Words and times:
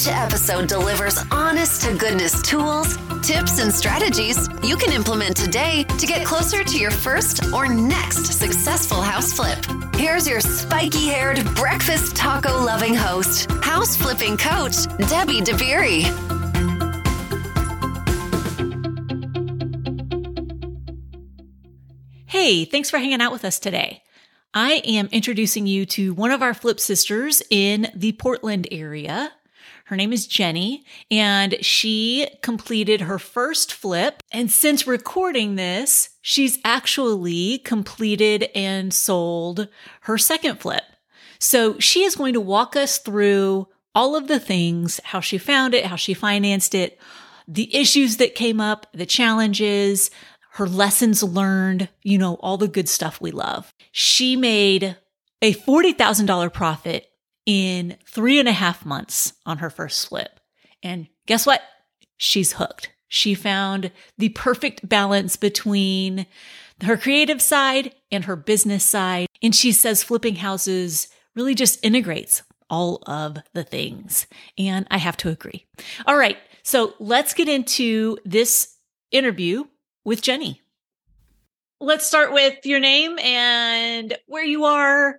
Each 0.00 0.08
episode 0.08 0.66
delivers 0.66 1.18
honest 1.30 1.82
to 1.82 1.94
goodness 1.94 2.40
tools, 2.40 2.96
tips, 3.20 3.58
and 3.58 3.70
strategies 3.70 4.48
you 4.62 4.78
can 4.78 4.94
implement 4.94 5.36
today 5.36 5.84
to 5.98 6.06
get 6.06 6.24
closer 6.24 6.64
to 6.64 6.78
your 6.78 6.90
first 6.90 7.44
or 7.52 7.68
next 7.68 8.24
successful 8.24 9.02
house 9.02 9.30
flip. 9.30 9.58
Here's 9.96 10.26
your 10.26 10.40
spiky 10.40 11.08
haired, 11.08 11.44
breakfast 11.54 12.16
taco 12.16 12.64
loving 12.64 12.94
host, 12.94 13.50
house 13.62 13.94
flipping 13.94 14.38
coach, 14.38 14.86
Debbie 15.10 15.42
DeBerry. 15.42 16.04
Hey, 22.24 22.64
thanks 22.64 22.88
for 22.88 22.96
hanging 22.96 23.20
out 23.20 23.32
with 23.32 23.44
us 23.44 23.58
today. 23.58 24.02
I 24.54 24.80
am 24.86 25.10
introducing 25.12 25.66
you 25.66 25.84
to 25.86 26.14
one 26.14 26.30
of 26.30 26.40
our 26.40 26.54
flip 26.54 26.80
sisters 26.80 27.42
in 27.50 27.88
the 27.94 28.12
Portland 28.12 28.66
area. 28.72 29.32
Her 29.86 29.96
name 29.96 30.12
is 30.12 30.26
Jenny, 30.26 30.84
and 31.10 31.56
she 31.60 32.28
completed 32.42 33.02
her 33.02 33.18
first 33.18 33.72
flip. 33.72 34.22
And 34.32 34.50
since 34.50 34.86
recording 34.86 35.56
this, 35.56 36.10
she's 36.22 36.58
actually 36.64 37.58
completed 37.58 38.48
and 38.54 38.94
sold 38.94 39.68
her 40.02 40.16
second 40.18 40.60
flip. 40.60 40.84
So 41.38 41.78
she 41.78 42.04
is 42.04 42.16
going 42.16 42.34
to 42.34 42.40
walk 42.40 42.76
us 42.76 42.98
through 42.98 43.68
all 43.94 44.14
of 44.14 44.28
the 44.28 44.38
things, 44.38 45.00
how 45.04 45.20
she 45.20 45.38
found 45.38 45.74
it, 45.74 45.86
how 45.86 45.96
she 45.96 46.14
financed 46.14 46.74
it, 46.74 47.00
the 47.48 47.74
issues 47.74 48.18
that 48.18 48.34
came 48.34 48.60
up, 48.60 48.86
the 48.92 49.06
challenges, 49.06 50.10
her 50.52 50.68
lessons 50.68 51.22
learned, 51.22 51.88
you 52.02 52.18
know, 52.18 52.34
all 52.34 52.56
the 52.56 52.68
good 52.68 52.88
stuff 52.88 53.20
we 53.20 53.30
love. 53.30 53.74
She 53.92 54.36
made 54.36 54.96
a 55.42 55.54
$40,000 55.54 56.52
profit 56.52 57.09
in 57.50 57.96
three 58.06 58.38
and 58.38 58.48
a 58.48 58.52
half 58.52 58.86
months 58.86 59.32
on 59.44 59.58
her 59.58 59.70
first 59.70 60.08
flip. 60.08 60.38
And 60.84 61.08
guess 61.26 61.44
what? 61.44 61.60
She's 62.16 62.52
hooked. 62.52 62.90
She 63.08 63.34
found 63.34 63.90
the 64.18 64.28
perfect 64.28 64.88
balance 64.88 65.34
between 65.34 66.26
her 66.84 66.96
creative 66.96 67.42
side 67.42 67.92
and 68.12 68.26
her 68.26 68.36
business 68.36 68.84
side. 68.84 69.26
And 69.42 69.52
she 69.52 69.72
says 69.72 70.04
flipping 70.04 70.36
houses 70.36 71.08
really 71.34 71.56
just 71.56 71.84
integrates 71.84 72.44
all 72.70 73.02
of 73.08 73.38
the 73.52 73.64
things. 73.64 74.28
And 74.56 74.86
I 74.88 74.98
have 74.98 75.16
to 75.18 75.28
agree. 75.28 75.66
All 76.06 76.16
right. 76.16 76.38
So 76.62 76.94
let's 77.00 77.34
get 77.34 77.48
into 77.48 78.16
this 78.24 78.76
interview 79.10 79.64
with 80.04 80.22
Jenny. 80.22 80.62
Let's 81.80 82.06
start 82.06 82.32
with 82.32 82.64
your 82.64 82.78
name 82.78 83.18
and 83.18 84.16
where 84.28 84.44
you 84.44 84.66
are, 84.66 85.18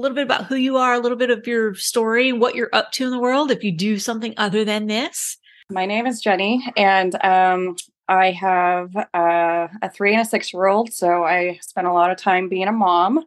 a 0.00 0.02
little 0.02 0.14
bit 0.14 0.24
about 0.24 0.46
who 0.46 0.56
you 0.56 0.78
are, 0.78 0.94
a 0.94 0.98
little 0.98 1.18
bit 1.18 1.28
of 1.28 1.46
your 1.46 1.74
story, 1.74 2.32
what 2.32 2.54
you're 2.54 2.70
up 2.72 2.90
to 2.92 3.04
in 3.04 3.10
the 3.10 3.18
world, 3.18 3.50
if 3.50 3.62
you 3.62 3.70
do 3.70 3.98
something 3.98 4.32
other 4.38 4.64
than 4.64 4.86
this. 4.86 5.36
My 5.70 5.84
name 5.84 6.06
is 6.06 6.22
Jenny, 6.22 6.64
and 6.74 7.22
um, 7.22 7.76
I 8.08 8.30
have 8.30 8.96
uh, 8.96 9.68
a 9.82 9.90
three 9.92 10.14
and 10.14 10.22
a 10.22 10.24
six 10.24 10.54
year 10.54 10.68
old. 10.68 10.90
So 10.94 11.24
I 11.24 11.58
spent 11.60 11.86
a 11.86 11.92
lot 11.92 12.10
of 12.10 12.16
time 12.16 12.48
being 12.48 12.66
a 12.66 12.72
mom. 12.72 13.18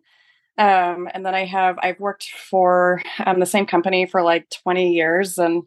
Um, 0.58 1.08
and 1.14 1.24
then 1.24 1.36
I 1.36 1.46
have, 1.46 1.78
I've 1.82 2.00
worked 2.00 2.30
for 2.30 3.04
um, 3.24 3.40
the 3.40 3.46
same 3.46 3.68
company 3.68 4.08
for 4.08 4.24
like 4.24 4.50
20 4.50 4.94
years. 4.94 5.38
And, 5.38 5.64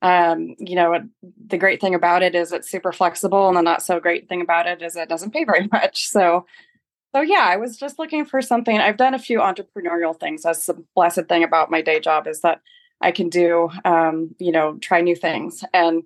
um, 0.00 0.54
you 0.58 0.76
know, 0.76 0.98
the 1.46 1.58
great 1.58 1.80
thing 1.80 1.94
about 1.94 2.22
it 2.22 2.34
is 2.34 2.52
it's 2.52 2.70
super 2.70 2.92
flexible. 2.92 3.48
And 3.48 3.56
the 3.56 3.62
not 3.62 3.82
so 3.82 4.00
great 4.00 4.30
thing 4.30 4.40
about 4.40 4.66
it 4.66 4.80
is 4.80 4.96
it 4.96 5.10
doesn't 5.10 5.32
pay 5.32 5.44
very 5.44 5.68
much. 5.72 6.08
So 6.08 6.46
so 7.14 7.20
yeah, 7.22 7.46
I 7.48 7.56
was 7.56 7.76
just 7.76 7.98
looking 7.98 8.24
for 8.24 8.42
something. 8.42 8.78
I've 8.78 8.96
done 8.96 9.14
a 9.14 9.18
few 9.18 9.38
entrepreneurial 9.38 10.18
things. 10.18 10.42
That's 10.42 10.66
the 10.66 10.82
blessed 10.94 11.26
thing 11.28 11.42
about 11.42 11.70
my 11.70 11.80
day 11.80 12.00
job 12.00 12.26
is 12.26 12.40
that 12.42 12.60
I 13.00 13.12
can 13.12 13.28
do, 13.28 13.70
um, 13.84 14.34
you 14.38 14.52
know, 14.52 14.76
try 14.78 15.00
new 15.00 15.16
things. 15.16 15.64
And 15.72 16.02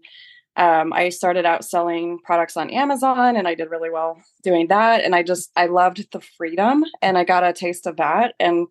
um, 0.56 0.92
I 0.92 1.08
started 1.08 1.46
out 1.46 1.64
selling 1.64 2.18
products 2.24 2.56
on 2.56 2.70
Amazon, 2.70 3.36
and 3.36 3.48
I 3.48 3.54
did 3.54 3.70
really 3.70 3.90
well 3.90 4.22
doing 4.42 4.68
that. 4.68 5.02
And 5.02 5.14
I 5.14 5.22
just 5.22 5.50
I 5.56 5.66
loved 5.66 6.06
the 6.12 6.20
freedom, 6.20 6.84
and 7.00 7.16
I 7.16 7.24
got 7.24 7.44
a 7.44 7.52
taste 7.52 7.86
of 7.86 7.96
that. 7.96 8.34
And 8.38 8.66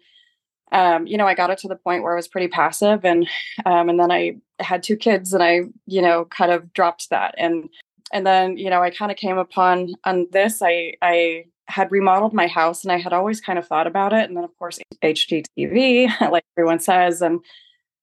um, 0.72 1.06
you 1.06 1.18
know, 1.18 1.28
I 1.28 1.34
got 1.34 1.50
it 1.50 1.58
to 1.60 1.68
the 1.68 1.76
point 1.76 2.04
where 2.04 2.14
I 2.14 2.16
was 2.16 2.28
pretty 2.28 2.48
passive, 2.48 3.04
and 3.04 3.28
um, 3.66 3.90
and 3.90 4.00
then 4.00 4.12
I 4.12 4.38
had 4.60 4.84
two 4.84 4.96
kids, 4.96 5.34
and 5.34 5.44
I 5.44 5.62
you 5.88 6.02
know 6.02 6.26
kind 6.26 6.52
of 6.52 6.72
dropped 6.74 7.10
that. 7.10 7.36
And 7.38 7.68
and 8.14 8.26
then 8.26 8.58
you 8.58 8.70
know 8.70 8.82
I 8.82 8.92
kind 8.92 9.12
of 9.12 9.18
came 9.18 9.38
upon 9.38 9.94
on 10.06 10.28
this. 10.32 10.62
I 10.62 10.94
I 11.02 11.46
had 11.68 11.92
remodeled 11.92 12.34
my 12.34 12.48
house 12.48 12.84
and 12.84 12.92
I 12.92 12.98
had 12.98 13.14
always 13.14 13.42
kind 13.42 13.58
of 13.58 13.68
thought 13.68 13.88
about 13.88 14.14
it. 14.14 14.28
And 14.28 14.36
then, 14.36 14.44
of 14.44 14.58
course, 14.58 14.80
HGTV, 15.04 16.10
like 16.32 16.44
everyone 16.58 16.80
says. 16.80 17.22
And 17.22 17.40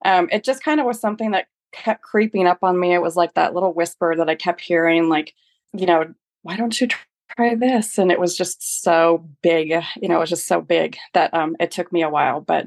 um, 0.04 0.28
it 0.32 0.44
just 0.44 0.62
kind 0.62 0.80
of 0.80 0.86
was 0.86 1.00
something 1.00 1.32
that 1.32 1.46
kept 1.72 2.02
creeping 2.02 2.46
up 2.46 2.58
on 2.62 2.78
me. 2.78 2.94
It 2.94 3.02
was 3.02 3.16
like 3.16 3.34
that 3.34 3.54
little 3.54 3.74
whisper 3.74 4.14
that 4.16 4.28
I 4.28 4.34
kept 4.34 4.60
hearing, 4.60 5.08
like, 5.08 5.34
you 5.72 5.86
know, 5.86 6.14
why 6.42 6.56
don't 6.56 6.80
you 6.80 6.88
try 7.36 7.54
this? 7.54 7.98
And 7.98 8.10
it 8.10 8.20
was 8.20 8.36
just 8.36 8.82
so 8.82 9.28
big, 9.42 9.70
you 10.00 10.08
know, 10.08 10.16
it 10.16 10.20
was 10.20 10.30
just 10.30 10.46
so 10.46 10.60
big 10.60 10.96
that 11.14 11.32
um, 11.34 11.56
it 11.60 11.70
took 11.70 11.92
me 11.92 12.02
a 12.02 12.08
while. 12.08 12.40
But, 12.40 12.66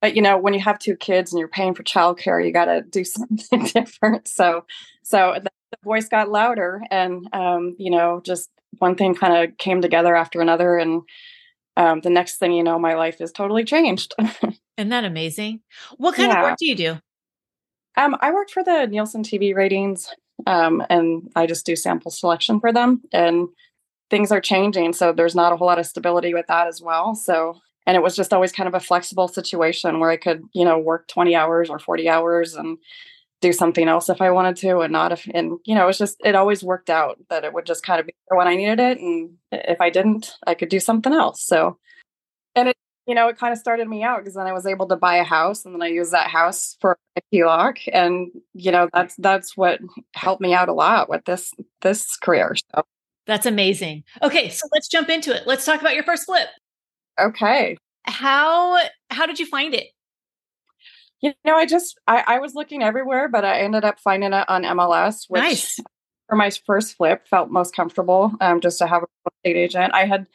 but 0.00 0.16
you 0.16 0.22
know, 0.22 0.38
when 0.38 0.54
you 0.54 0.60
have 0.60 0.78
two 0.78 0.96
kids 0.96 1.32
and 1.32 1.38
you're 1.38 1.48
paying 1.48 1.74
for 1.74 1.82
childcare, 1.82 2.44
you 2.44 2.52
got 2.52 2.66
to 2.66 2.82
do 2.82 3.04
something 3.04 3.64
different. 3.64 4.26
So, 4.26 4.64
so 5.02 5.38
the, 5.70 5.76
voice 5.84 6.08
got 6.08 6.30
louder, 6.30 6.82
and 6.90 7.28
um, 7.32 7.76
you 7.78 7.90
know, 7.90 8.20
just 8.24 8.50
one 8.78 8.94
thing 8.94 9.14
kind 9.14 9.44
of 9.44 9.56
came 9.58 9.80
together 9.80 10.14
after 10.14 10.40
another 10.40 10.76
and 10.76 11.02
um, 11.76 12.00
the 12.00 12.10
next 12.10 12.36
thing 12.36 12.52
you 12.52 12.62
know 12.62 12.78
my 12.78 12.94
life 12.94 13.20
is 13.20 13.32
totally 13.32 13.64
changed. 13.64 14.14
Isn't 14.78 14.90
that 14.90 15.04
amazing? 15.04 15.60
What 15.96 16.14
kind 16.14 16.30
yeah. 16.30 16.38
of 16.38 16.44
work 16.44 16.58
do 16.58 16.66
you 16.66 16.76
do? 16.76 16.98
Um, 17.96 18.16
i 18.20 18.30
work 18.30 18.50
for 18.50 18.62
the 18.62 18.86
nielsen 18.86 19.22
tv 19.22 19.54
ratings 19.54 20.08
um, 20.46 20.82
and 20.88 21.28
i 21.34 21.46
just 21.46 21.66
do 21.66 21.74
sample 21.76 22.10
selection 22.10 22.60
for 22.60 22.72
them 22.72 23.02
and 23.12 23.48
things 24.10 24.30
are 24.30 24.40
changing 24.40 24.92
so 24.92 25.12
there's 25.12 25.34
not 25.34 25.52
a 25.52 25.56
whole 25.56 25.66
lot 25.66 25.78
of 25.78 25.86
stability 25.86 26.32
with 26.32 26.46
that 26.46 26.66
as 26.66 26.80
well 26.80 27.14
so 27.14 27.58
and 27.86 27.96
it 27.96 28.02
was 28.02 28.14
just 28.14 28.32
always 28.32 28.52
kind 28.52 28.68
of 28.68 28.74
a 28.74 28.80
flexible 28.80 29.28
situation 29.28 29.98
where 29.98 30.10
i 30.10 30.16
could 30.16 30.42
you 30.52 30.64
know 30.64 30.78
work 30.78 31.08
20 31.08 31.34
hours 31.34 31.68
or 31.68 31.78
40 31.78 32.08
hours 32.08 32.54
and 32.54 32.78
do 33.40 33.52
something 33.52 33.88
else 33.88 34.08
if 34.08 34.20
I 34.20 34.30
wanted 34.30 34.56
to 34.56 34.80
and 34.80 34.92
not 34.92 35.12
if 35.12 35.26
and 35.34 35.58
you 35.64 35.74
know, 35.74 35.88
it's 35.88 35.98
just 35.98 36.16
it 36.24 36.34
always 36.34 36.62
worked 36.62 36.90
out 36.90 37.18
that 37.30 37.44
it 37.44 37.54
would 37.54 37.66
just 37.66 37.82
kind 37.82 38.00
of 38.00 38.06
be 38.06 38.14
when 38.28 38.48
I 38.48 38.56
needed 38.56 38.80
it 38.80 38.98
and 39.00 39.30
if 39.52 39.80
I 39.80 39.90
didn't, 39.90 40.34
I 40.46 40.54
could 40.54 40.68
do 40.68 40.80
something 40.80 41.12
else. 41.12 41.42
So 41.42 41.78
and 42.54 42.68
it 42.68 42.76
you 43.06 43.14
know, 43.14 43.28
it 43.28 43.38
kind 43.38 43.52
of 43.52 43.58
started 43.58 43.88
me 43.88 44.04
out 44.04 44.18
because 44.18 44.34
then 44.34 44.46
I 44.46 44.52
was 44.52 44.66
able 44.66 44.86
to 44.88 44.96
buy 44.96 45.16
a 45.16 45.24
house 45.24 45.64
and 45.64 45.74
then 45.74 45.82
I 45.82 45.88
used 45.88 46.12
that 46.12 46.28
house 46.28 46.76
for 46.80 46.96
a 47.16 47.20
HELOC 47.32 47.88
and 47.92 48.30
you 48.54 48.70
know, 48.70 48.88
that's 48.92 49.16
that's 49.16 49.56
what 49.56 49.80
helped 50.14 50.40
me 50.40 50.54
out 50.54 50.68
a 50.68 50.72
lot 50.72 51.08
with 51.08 51.24
this 51.24 51.52
this 51.80 52.16
career. 52.16 52.54
So 52.74 52.82
that's 53.26 53.46
amazing. 53.46 54.04
Okay, 54.22 54.48
so 54.48 54.68
let's 54.72 54.88
jump 54.88 55.08
into 55.08 55.34
it. 55.34 55.46
Let's 55.46 55.64
talk 55.64 55.80
about 55.80 55.94
your 55.94 56.04
first 56.04 56.26
flip. 56.26 56.48
Okay. 57.18 57.76
How 58.04 58.78
how 59.10 59.26
did 59.26 59.38
you 59.38 59.46
find 59.46 59.74
it? 59.74 59.88
You 61.20 61.34
know, 61.44 61.56
I 61.56 61.66
just 61.66 61.98
I, 62.06 62.24
I 62.26 62.38
was 62.38 62.54
looking 62.54 62.82
everywhere, 62.82 63.28
but 63.28 63.44
I 63.44 63.60
ended 63.60 63.84
up 63.84 64.00
finding 64.00 64.32
it 64.32 64.48
on 64.48 64.62
MLS, 64.62 65.26
which 65.28 65.42
nice. 65.42 65.80
for 66.28 66.36
my 66.36 66.50
first 66.66 66.96
flip 66.96 67.26
felt 67.28 67.50
most 67.50 67.74
comfortable. 67.74 68.32
Um, 68.40 68.60
just 68.60 68.78
to 68.78 68.86
have 68.86 69.02
a 69.02 69.06
real 69.06 69.34
estate 69.44 69.58
agent. 69.58 69.94
I 69.94 70.06
had 70.06 70.26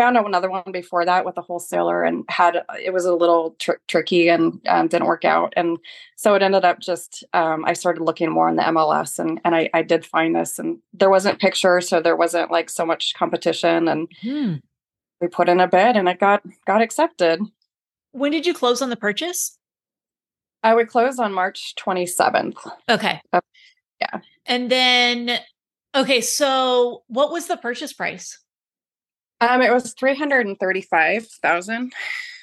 found 0.00 0.16
out 0.16 0.26
another 0.26 0.48
one 0.48 0.62
before 0.72 1.04
that 1.04 1.26
with 1.26 1.36
a 1.36 1.42
wholesaler 1.42 2.02
and 2.02 2.24
had 2.30 2.64
it 2.82 2.90
was 2.90 3.04
a 3.04 3.14
little 3.14 3.54
tr- 3.58 3.72
tricky 3.86 4.28
and 4.28 4.58
um, 4.66 4.88
didn't 4.88 5.06
work 5.06 5.26
out 5.26 5.52
and 5.58 5.78
so 6.16 6.34
it 6.34 6.42
ended 6.42 6.64
up 6.64 6.78
just 6.78 7.22
um, 7.34 7.66
i 7.66 7.74
started 7.74 8.02
looking 8.02 8.30
more 8.30 8.48
on 8.48 8.56
the 8.56 8.62
mls 8.62 9.18
and, 9.18 9.40
and 9.44 9.54
I, 9.54 9.68
I 9.74 9.82
did 9.82 10.06
find 10.06 10.34
this 10.34 10.58
and 10.58 10.78
there 10.94 11.10
wasn't 11.10 11.38
pictures 11.38 11.86
so 11.86 12.00
there 12.00 12.16
wasn't 12.16 12.50
like 12.50 12.70
so 12.70 12.86
much 12.86 13.12
competition 13.14 13.88
and 13.88 14.08
hmm. 14.22 14.54
we 15.20 15.28
put 15.28 15.50
in 15.50 15.60
a 15.60 15.68
bid 15.68 15.96
and 15.96 16.08
it 16.08 16.18
got 16.18 16.42
got 16.66 16.80
accepted 16.80 17.42
when 18.12 18.32
did 18.32 18.46
you 18.46 18.54
close 18.54 18.80
on 18.80 18.88
the 18.88 18.96
purchase 18.96 19.58
I 20.62 20.74
would 20.74 20.88
close 20.88 21.18
on 21.18 21.32
March 21.32 21.74
27th. 21.78 22.56
Okay. 22.88 23.20
Uh, 23.32 23.40
yeah. 24.00 24.20
And 24.46 24.70
then, 24.70 25.38
okay, 25.94 26.20
so 26.20 27.02
what 27.08 27.32
was 27.32 27.46
the 27.46 27.56
purchase 27.56 27.92
price? 27.92 28.38
Um, 29.40 29.62
it 29.62 29.72
was 29.72 29.94
335,000. 29.94 31.92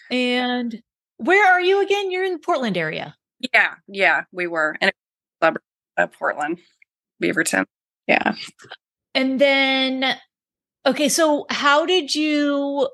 And 0.10 0.82
where 1.18 1.52
are 1.52 1.62
you 1.62 1.82
again? 1.82 2.12
You're 2.12 2.24
in 2.24 2.34
the 2.34 2.40
Portland 2.40 2.78
area. 2.78 3.16
Yeah, 3.54 3.76
yeah, 3.88 4.24
we 4.32 4.48
were 4.48 4.76
in 4.82 4.90
uh, 5.42 5.52
Portland, 6.08 6.60
Beaverton. 7.22 7.66
Yeah. 8.08 8.34
And 9.14 9.40
then, 9.40 10.18
okay, 10.86 11.10
so 11.10 11.46
how 11.50 11.86
did 11.86 12.16
you 12.16 12.90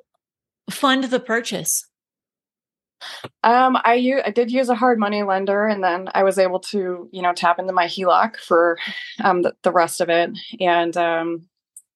fund 0.70 1.06
the 1.06 1.20
purchase? 1.20 1.86
Um, 3.44 3.78
I 3.84 3.96
u- 3.96 4.22
I 4.26 4.32
did 4.32 4.52
use 4.52 4.70
a 4.70 4.76
hard 4.76 5.00
money 5.00 5.24
lender, 5.24 5.68
and 5.68 5.84
then 5.84 6.10
I 6.14 6.24
was 6.24 6.38
able 6.38 6.60
to, 6.60 7.10
you 7.12 7.22
know, 7.22 7.34
tap 7.34 7.60
into 7.60 7.74
my 7.74 7.86
HELOC 7.86 8.38
for 8.38 8.78
um, 9.24 9.42
the, 9.42 9.54
the 9.64 9.72
rest 9.72 10.02
of 10.02 10.10
it, 10.10 10.32
and 10.60 10.96
um, 10.98 11.48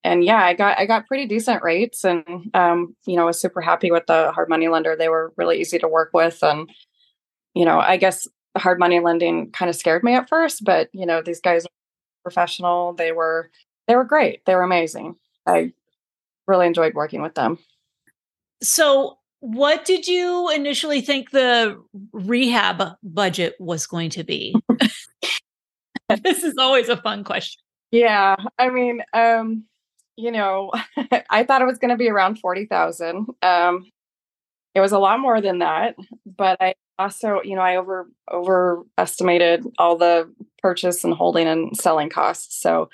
and 0.04 0.24
yeah, 0.24 0.44
I 0.44 0.54
got 0.54 0.78
I 0.78 0.86
got 0.86 1.06
pretty 1.06 1.26
decent 1.26 1.62
rates, 1.62 2.04
and 2.04 2.50
um, 2.54 2.96
you 3.06 3.16
know, 3.16 3.26
was 3.26 3.40
super 3.40 3.60
happy 3.60 3.90
with 3.90 4.06
the 4.06 4.32
hard 4.32 4.48
money 4.48 4.68
lender. 4.68 4.96
They 4.96 5.08
were 5.08 5.32
really 5.36 5.60
easy 5.60 5.78
to 5.78 5.88
work 5.88 6.10
with, 6.12 6.42
and 6.42 6.70
you 7.54 7.64
know, 7.64 7.80
I 7.80 7.96
guess 7.96 8.26
hard 8.56 8.78
money 8.78 9.00
lending 9.00 9.50
kind 9.52 9.68
of 9.68 9.76
scared 9.76 10.02
me 10.04 10.14
at 10.14 10.28
first, 10.28 10.64
but 10.64 10.88
you 10.92 11.06
know, 11.06 11.22
these 11.22 11.40
guys 11.40 11.64
are 11.64 11.68
professional. 12.22 12.92
They 12.94 13.12
were 13.12 13.50
they 13.86 13.96
were 13.96 14.04
great. 14.04 14.44
They 14.44 14.54
were 14.54 14.62
amazing. 14.62 15.16
I 15.46 15.72
really 16.46 16.66
enjoyed 16.66 16.94
working 16.94 17.22
with 17.22 17.34
them. 17.34 17.58
So, 18.62 19.18
what 19.40 19.84
did 19.84 20.06
you 20.08 20.50
initially 20.50 21.00
think 21.00 21.30
the 21.30 21.80
rehab 22.12 22.96
budget 23.02 23.54
was 23.58 23.86
going 23.86 24.10
to 24.10 24.24
be? 24.24 24.54
this 26.24 26.42
is 26.42 26.54
always 26.58 26.88
a 26.88 26.96
fun 26.96 27.24
question. 27.24 27.60
Yeah, 27.90 28.36
I 28.58 28.70
mean, 28.70 29.02
um, 29.12 29.64
you 30.16 30.30
know, 30.30 30.72
I 31.30 31.44
thought 31.44 31.62
it 31.62 31.66
was 31.66 31.78
going 31.78 31.90
to 31.90 31.96
be 31.96 32.08
around 32.08 32.38
forty 32.38 32.66
thousand. 32.66 33.26
Um, 33.42 33.90
it 34.74 34.80
was 34.80 34.92
a 34.92 34.98
lot 34.98 35.20
more 35.20 35.40
than 35.40 35.58
that, 35.58 35.96
but 36.24 36.60
I 36.60 36.74
also, 36.98 37.40
you 37.42 37.54
know, 37.54 37.62
I 37.62 37.76
over 37.76 38.08
overestimated 38.30 39.64
all 39.78 39.96
the 39.96 40.32
purchase 40.60 41.04
and 41.04 41.14
holding 41.14 41.46
and 41.46 41.76
selling 41.76 42.10
costs, 42.10 42.60
so 42.60 42.88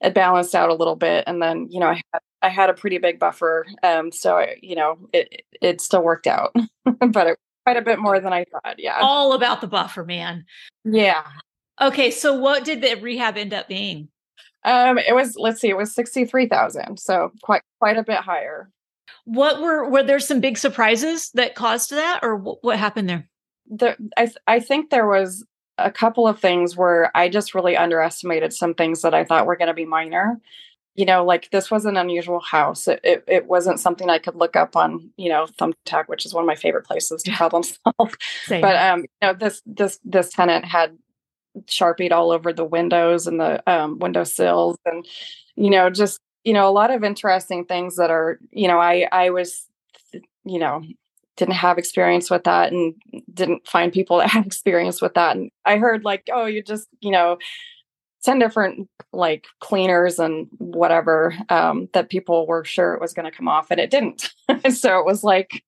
it 0.00 0.14
balanced 0.14 0.54
out 0.54 0.70
a 0.70 0.74
little 0.74 0.96
bit. 0.96 1.24
And 1.26 1.40
then, 1.40 1.68
you 1.70 1.80
know, 1.80 1.86
I 1.86 2.00
had 2.12 2.20
I 2.44 2.50
had 2.50 2.68
a 2.68 2.74
pretty 2.74 2.98
big 2.98 3.18
buffer, 3.18 3.64
um, 3.82 4.12
so 4.12 4.36
I, 4.36 4.56
you 4.60 4.76
know, 4.76 4.98
it 5.14 5.44
it 5.62 5.80
still 5.80 6.02
worked 6.02 6.26
out, 6.26 6.54
but 6.84 7.26
it, 7.26 7.38
quite 7.64 7.78
a 7.78 7.82
bit 7.82 7.98
more 7.98 8.20
than 8.20 8.34
I 8.34 8.44
thought. 8.44 8.76
Yeah, 8.78 8.98
all 9.00 9.32
about 9.32 9.62
the 9.62 9.66
buffer, 9.66 10.04
man. 10.04 10.44
Yeah. 10.84 11.24
Okay, 11.80 12.10
so 12.10 12.38
what 12.38 12.64
did 12.64 12.82
the 12.82 12.96
rehab 13.00 13.38
end 13.38 13.54
up 13.54 13.66
being? 13.66 14.08
Um, 14.64 14.98
it 14.98 15.14
was 15.14 15.36
let's 15.36 15.60
see, 15.60 15.70
it 15.70 15.76
was 15.76 15.94
sixty 15.94 16.26
three 16.26 16.46
thousand, 16.46 16.98
so 16.98 17.32
quite 17.42 17.62
quite 17.80 17.96
a 17.96 18.04
bit 18.04 18.18
higher. 18.18 18.70
What 19.24 19.62
were 19.62 19.88
were 19.88 20.02
there 20.02 20.20
some 20.20 20.40
big 20.40 20.58
surprises 20.58 21.30
that 21.32 21.54
caused 21.54 21.90
that, 21.92 22.20
or 22.22 22.36
what, 22.36 22.58
what 22.62 22.78
happened 22.78 23.08
there? 23.08 23.28
The 23.70 23.96
I 24.18 24.28
I 24.46 24.60
think 24.60 24.90
there 24.90 25.08
was 25.08 25.46
a 25.78 25.90
couple 25.90 26.28
of 26.28 26.38
things 26.38 26.76
where 26.76 27.10
I 27.16 27.30
just 27.30 27.54
really 27.54 27.76
underestimated 27.76 28.52
some 28.52 28.74
things 28.74 29.00
that 29.00 29.14
I 29.14 29.24
thought 29.24 29.46
were 29.46 29.56
going 29.56 29.68
to 29.68 29.74
be 29.74 29.86
minor. 29.86 30.40
You 30.94 31.04
know, 31.04 31.24
like 31.24 31.50
this 31.50 31.70
was 31.70 31.86
an 31.86 31.96
unusual 31.96 32.40
house. 32.40 32.86
It, 32.86 33.00
it, 33.02 33.24
it 33.26 33.46
wasn't 33.46 33.80
something 33.80 34.08
I 34.08 34.18
could 34.18 34.36
look 34.36 34.54
up 34.54 34.76
on, 34.76 35.10
you 35.16 35.28
know, 35.28 35.46
Thumbtack, 35.58 36.04
which 36.06 36.24
is 36.24 36.32
one 36.32 36.44
of 36.44 36.46
my 36.46 36.54
favorite 36.54 36.86
places 36.86 37.22
to 37.24 37.32
problem 37.32 37.62
solve. 37.98 38.14
Same. 38.44 38.60
But 38.60 38.76
um, 38.76 39.00
you 39.00 39.08
know, 39.22 39.32
this 39.32 39.60
this 39.66 39.98
this 40.04 40.30
tenant 40.30 40.64
had 40.64 40.96
sharpied 41.66 42.12
all 42.12 42.30
over 42.30 42.52
the 42.52 42.64
windows 42.64 43.26
and 43.26 43.40
the 43.40 43.62
um, 43.70 43.98
window 43.98 44.24
sills 44.24 44.76
and 44.84 45.06
you 45.56 45.70
know 45.70 45.88
just 45.88 46.20
you 46.42 46.52
know 46.52 46.68
a 46.68 46.72
lot 46.72 46.90
of 46.90 47.04
interesting 47.04 47.64
things 47.64 47.96
that 47.96 48.10
are 48.10 48.38
you 48.50 48.66
know 48.66 48.78
i 48.78 49.06
i 49.12 49.30
was 49.30 49.66
you 50.44 50.58
know 50.58 50.82
didn't 51.36 51.54
have 51.54 51.78
experience 51.78 52.30
with 52.30 52.44
that 52.44 52.72
and 52.72 52.94
didn't 53.32 53.66
find 53.66 53.92
people 53.92 54.18
that 54.18 54.30
had 54.30 54.46
experience 54.46 55.00
with 55.00 55.14
that 55.14 55.36
and 55.36 55.50
i 55.64 55.76
heard 55.76 56.04
like 56.04 56.28
oh 56.32 56.46
you 56.46 56.62
just 56.62 56.88
you 57.00 57.10
know 57.10 57.38
10 58.24 58.38
different 58.38 58.88
like 59.12 59.46
cleaners 59.60 60.18
and 60.18 60.48
whatever 60.58 61.34
um, 61.48 61.88
that 61.92 62.10
people 62.10 62.46
were 62.46 62.64
sure 62.64 62.94
it 62.94 63.00
was 63.00 63.12
going 63.12 63.30
to 63.30 63.36
come 63.36 63.48
off 63.48 63.70
and 63.70 63.80
it 63.80 63.90
didn't. 63.90 64.32
So 64.70 64.98
it 64.98 65.04
was 65.04 65.24
like 65.24 65.62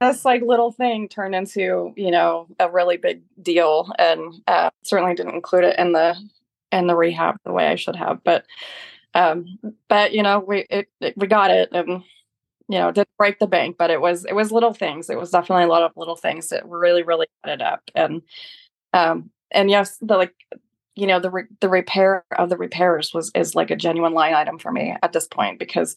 this 0.00 0.24
like 0.24 0.42
little 0.42 0.72
thing 0.72 1.08
turned 1.08 1.34
into 1.34 1.92
you 1.96 2.10
know 2.10 2.46
a 2.58 2.70
really 2.70 2.96
big 2.96 3.22
deal 3.42 3.92
and 3.98 4.34
uh, 4.46 4.70
certainly 4.84 5.14
didn't 5.14 5.34
include 5.34 5.64
it 5.64 5.78
in 5.78 5.92
the 5.92 6.16
in 6.72 6.86
the 6.86 6.94
rehab 6.94 7.36
the 7.44 7.52
way 7.52 7.66
i 7.66 7.74
should 7.74 7.96
have 7.96 8.22
but 8.22 8.44
um 9.14 9.58
but 9.88 10.12
you 10.12 10.22
know 10.22 10.38
we 10.38 10.64
it, 10.70 10.88
it, 11.00 11.14
we 11.16 11.26
got 11.26 11.50
it 11.50 11.68
and 11.72 12.04
you 12.70 12.78
know 12.78 12.92
didn't 12.92 13.08
break 13.18 13.40
the 13.40 13.46
bank 13.46 13.76
but 13.76 13.90
it 13.90 14.00
was 14.00 14.24
it 14.24 14.34
was 14.34 14.52
little 14.52 14.72
things. 14.72 15.10
It 15.10 15.18
was 15.18 15.30
definitely 15.30 15.64
a 15.64 15.68
lot 15.68 15.82
of 15.82 15.90
little 15.96 16.16
things 16.16 16.48
that 16.50 16.66
really 16.66 17.02
really 17.02 17.26
added 17.44 17.60
up 17.60 17.82
and 17.96 18.22
um 18.94 19.30
and 19.50 19.68
yes 19.68 19.98
the 20.00 20.16
like 20.16 20.34
you 20.96 21.06
know 21.06 21.20
the 21.20 21.30
re- 21.30 21.44
the 21.60 21.68
repair 21.68 22.24
of 22.36 22.48
the 22.48 22.56
repairs 22.56 23.12
was 23.14 23.30
is 23.34 23.54
like 23.54 23.70
a 23.70 23.76
genuine 23.76 24.12
line 24.12 24.34
item 24.34 24.58
for 24.58 24.72
me 24.72 24.96
at 25.02 25.12
this 25.12 25.26
point 25.26 25.58
because 25.58 25.96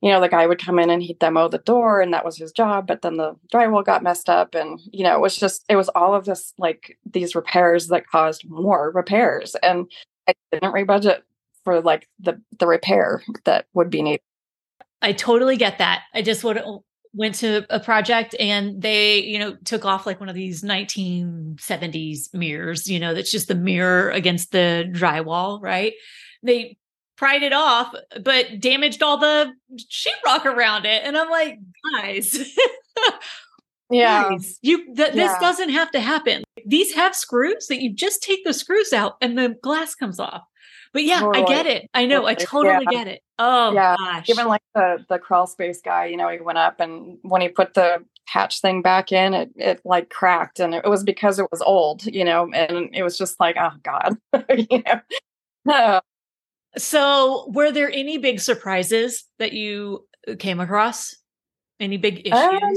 you 0.00 0.10
know, 0.10 0.20
the 0.20 0.28
guy 0.28 0.46
would 0.46 0.64
come 0.64 0.78
in 0.78 0.90
and 0.90 1.02
he'd 1.02 1.18
demo 1.18 1.48
the 1.48 1.58
door 1.58 2.00
and 2.00 2.14
that 2.14 2.24
was 2.24 2.36
his 2.36 2.52
job. 2.52 2.86
But 2.86 3.02
then 3.02 3.16
the 3.16 3.34
drywall 3.52 3.84
got 3.84 4.02
messed 4.02 4.28
up. 4.28 4.54
And, 4.54 4.80
you 4.92 5.02
know, 5.02 5.14
it 5.16 5.20
was 5.20 5.36
just, 5.36 5.64
it 5.68 5.76
was 5.76 5.88
all 5.90 6.14
of 6.14 6.24
this, 6.24 6.54
like 6.56 6.96
these 7.10 7.34
repairs 7.34 7.88
that 7.88 8.06
caused 8.06 8.48
more 8.48 8.92
repairs. 8.94 9.56
And 9.56 9.90
I 10.28 10.34
didn't 10.52 10.72
rebudget 10.72 11.22
for 11.64 11.80
like 11.80 12.08
the, 12.20 12.40
the 12.58 12.66
repair 12.66 13.22
that 13.44 13.66
would 13.74 13.90
be 13.90 14.02
needed. 14.02 14.20
I 15.02 15.12
totally 15.12 15.56
get 15.56 15.78
that. 15.78 16.02
I 16.14 16.22
just 16.22 16.44
would 16.44 16.60
went 17.12 17.34
to 17.36 17.66
a 17.70 17.80
project 17.80 18.34
and 18.38 18.80
they, 18.80 19.20
you 19.20 19.38
know, 19.38 19.56
took 19.64 19.84
off 19.84 20.06
like 20.06 20.20
one 20.20 20.28
of 20.28 20.34
these 20.34 20.62
1970s 20.62 22.34
mirrors, 22.34 22.88
you 22.88 23.00
know, 23.00 23.14
that's 23.14 23.30
just 23.30 23.48
the 23.48 23.54
mirror 23.54 24.10
against 24.10 24.52
the 24.52 24.90
drywall, 24.94 25.60
right? 25.60 25.94
They 26.42 26.76
pried 27.16 27.42
it 27.42 27.52
off, 27.52 27.94
but 28.22 28.60
damaged 28.60 29.02
all 29.02 29.18
the 29.18 29.52
sheetrock 29.76 30.44
around 30.44 30.86
it. 30.86 31.02
And 31.04 31.16
I'm 31.16 31.30
like, 31.30 31.58
guys, 31.94 32.38
yeah, 33.90 34.30
guys, 34.30 34.58
you 34.62 34.94
th- 34.94 34.96
yeah. 34.96 35.10
this 35.14 35.38
doesn't 35.40 35.70
have 35.70 35.90
to 35.92 36.00
happen. 36.00 36.44
These 36.64 36.94
have 36.94 37.14
screws 37.14 37.66
that 37.68 37.82
you 37.82 37.92
just 37.92 38.22
take 38.22 38.44
the 38.44 38.54
screws 38.54 38.92
out 38.92 39.16
and 39.20 39.36
the 39.36 39.56
glass 39.62 39.94
comes 39.94 40.20
off. 40.20 40.42
But 40.92 41.04
yeah, 41.04 41.20
totally. 41.20 41.44
I 41.44 41.48
get 41.48 41.66
it. 41.66 41.90
I 41.92 42.06
know. 42.06 42.26
I 42.26 42.34
totally 42.34 42.86
yeah. 42.90 43.04
get 43.04 43.06
it. 43.08 43.22
Oh 43.38 43.72
yeah. 43.72 43.96
gosh. 43.96 44.28
Even 44.28 44.48
like 44.48 44.62
the 44.74 45.04
the 45.08 45.18
crawl 45.18 45.46
space 45.46 45.80
guy, 45.80 46.06
you 46.06 46.16
know, 46.16 46.28
he 46.28 46.38
went 46.40 46.58
up 46.58 46.80
and 46.80 47.18
when 47.22 47.40
he 47.40 47.48
put 47.48 47.74
the 47.74 48.04
hatch 48.26 48.60
thing 48.60 48.82
back 48.82 49.12
in, 49.12 49.34
it 49.34 49.50
it 49.56 49.80
like 49.84 50.10
cracked 50.10 50.60
and 50.60 50.74
it 50.74 50.84
was 50.84 51.04
because 51.04 51.38
it 51.38 51.46
was 51.50 51.62
old, 51.62 52.04
you 52.06 52.24
know, 52.24 52.50
and 52.52 52.90
it 52.92 53.02
was 53.02 53.16
just 53.16 53.38
like, 53.40 53.56
oh 53.58 53.72
God. 53.82 54.16
you 54.70 54.82
know. 55.66 56.00
So, 56.76 57.50
were 57.52 57.72
there 57.72 57.90
any 57.90 58.18
big 58.18 58.40
surprises 58.40 59.24
that 59.38 59.52
you 59.52 60.06
uh, 60.28 60.34
came 60.38 60.60
across? 60.60 61.16
Any 61.80 61.96
big 61.96 62.30
um, 62.30 62.56
issues? 62.56 62.62
Um, 62.62 62.74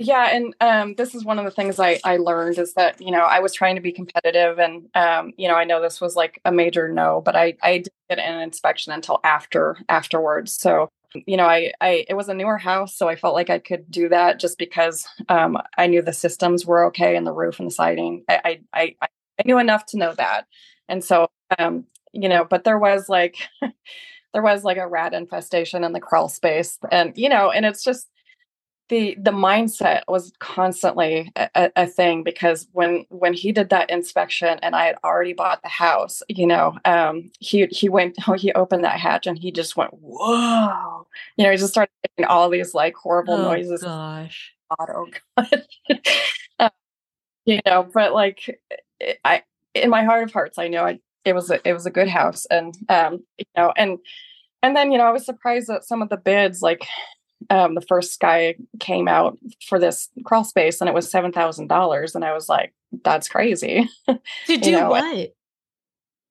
yeah, 0.00 0.30
and 0.34 0.54
um, 0.62 0.94
this 0.94 1.14
is 1.14 1.26
one 1.26 1.38
of 1.38 1.44
the 1.44 1.50
things 1.50 1.78
I, 1.78 2.00
I 2.04 2.16
learned 2.16 2.58
is 2.58 2.72
that 2.72 3.00
you 3.02 3.10
know 3.10 3.20
I 3.20 3.40
was 3.40 3.52
trying 3.52 3.74
to 3.76 3.82
be 3.82 3.92
competitive, 3.92 4.58
and 4.58 4.88
um, 4.94 5.32
you 5.36 5.46
know 5.46 5.54
I 5.54 5.64
know 5.64 5.82
this 5.82 6.00
was 6.00 6.16
like 6.16 6.40
a 6.46 6.50
major 6.52 6.88
no, 6.88 7.20
but 7.22 7.36
I 7.36 7.54
I 7.62 7.78
didn't 7.78 7.92
get 8.08 8.18
an 8.18 8.40
inspection 8.40 8.94
until 8.94 9.20
after 9.24 9.76
afterwards. 9.90 10.56
So 10.56 10.88
you 11.26 11.36
know 11.36 11.44
I 11.44 11.72
I 11.82 12.06
it 12.08 12.14
was 12.14 12.30
a 12.30 12.34
newer 12.34 12.56
house, 12.56 12.96
so 12.96 13.08
I 13.08 13.16
felt 13.16 13.34
like 13.34 13.50
I 13.50 13.58
could 13.58 13.90
do 13.90 14.08
that 14.08 14.40
just 14.40 14.56
because 14.56 15.06
um, 15.28 15.58
I 15.76 15.86
knew 15.86 16.00
the 16.00 16.14
systems 16.14 16.64
were 16.64 16.86
okay 16.86 17.14
and 17.14 17.26
the 17.26 17.32
roof 17.34 17.60
and 17.60 17.68
the 17.68 17.74
siding. 17.74 18.24
I 18.26 18.40
I 18.44 18.60
I, 19.02 19.08
I 19.38 19.42
knew 19.44 19.58
enough 19.58 19.84
to 19.86 19.98
know 19.98 20.14
that, 20.14 20.46
and 20.88 21.04
so 21.04 21.28
um, 21.58 21.84
you 22.14 22.28
know, 22.28 22.44
but 22.48 22.64
there 22.64 22.78
was 22.78 23.10
like 23.10 23.36
there 24.32 24.42
was 24.42 24.64
like 24.64 24.78
a 24.78 24.88
rat 24.88 25.14
infestation 25.14 25.84
in 25.84 25.92
the 25.92 26.00
crawl 26.00 26.28
space 26.28 26.78
and 26.90 27.12
you 27.16 27.28
know, 27.28 27.50
and 27.50 27.66
it's 27.66 27.84
just 27.84 28.06
the 28.90 29.16
the 29.18 29.30
mindset 29.30 30.02
was 30.08 30.32
constantly 30.40 31.32
a, 31.36 31.70
a, 31.76 31.86
thing 31.86 32.22
because 32.24 32.66
when 32.72 33.06
when 33.08 33.32
he 33.32 33.52
did 33.52 33.70
that 33.70 33.88
inspection 33.88 34.58
and 34.62 34.74
I 34.74 34.84
had 34.84 34.96
already 35.04 35.32
bought 35.32 35.62
the 35.62 35.68
house, 35.68 36.22
you 36.28 36.46
know, 36.46 36.76
um, 36.84 37.30
he 37.38 37.66
he 37.66 37.88
went 37.88 38.16
he 38.36 38.52
opened 38.52 38.84
that 38.84 38.98
hatch 38.98 39.26
and 39.26 39.38
he 39.38 39.52
just 39.52 39.76
went 39.76 39.94
whoa, 39.94 41.06
you 41.36 41.44
know, 41.44 41.52
he 41.52 41.56
just 41.56 41.72
started 41.72 41.92
making 42.18 42.28
all 42.28 42.50
these 42.50 42.74
like 42.74 42.94
horrible 42.96 43.34
oh, 43.34 43.42
noises. 43.42 43.82
Gosh, 43.82 44.52
God, 44.76 44.90
oh 44.94 45.06
god, 45.36 45.64
uh, 46.58 46.70
you 47.46 47.60
know, 47.64 47.88
but 47.94 48.12
like 48.12 48.60
I 49.24 49.44
in 49.74 49.88
my 49.88 50.02
heart 50.02 50.24
of 50.24 50.32
hearts, 50.32 50.58
I 50.58 50.66
know 50.66 50.84
I 50.84 50.98
it 51.24 51.34
was 51.34 51.50
a, 51.50 51.66
it 51.66 51.72
was 51.72 51.86
a 51.86 51.90
good 51.90 52.08
house 52.08 52.46
and 52.50 52.74
um 52.88 53.22
you 53.38 53.44
know 53.56 53.72
and 53.76 53.98
and 54.62 54.74
then 54.74 54.90
you 54.90 54.96
know 54.96 55.04
i 55.04 55.10
was 55.10 55.26
surprised 55.26 55.68
that 55.68 55.84
some 55.84 56.00
of 56.00 56.08
the 56.08 56.16
bids 56.16 56.62
like 56.62 56.86
um 57.50 57.74
the 57.74 57.80
first 57.82 58.18
guy 58.20 58.54
came 58.78 59.08
out 59.08 59.38
for 59.66 59.78
this 59.78 60.08
crawl 60.24 60.44
space 60.44 60.80
and 60.80 60.88
it 60.88 60.94
was 60.94 61.10
seven 61.10 61.32
thousand 61.32 61.68
dollars. 61.68 62.14
And 62.14 62.24
i 62.24 62.32
was 62.32 62.48
like 62.48 62.72
that's 63.04 63.28
crazy. 63.28 63.88
To 64.46 64.56
do 64.56 64.72
know, 64.72 64.90
what? 64.90 65.32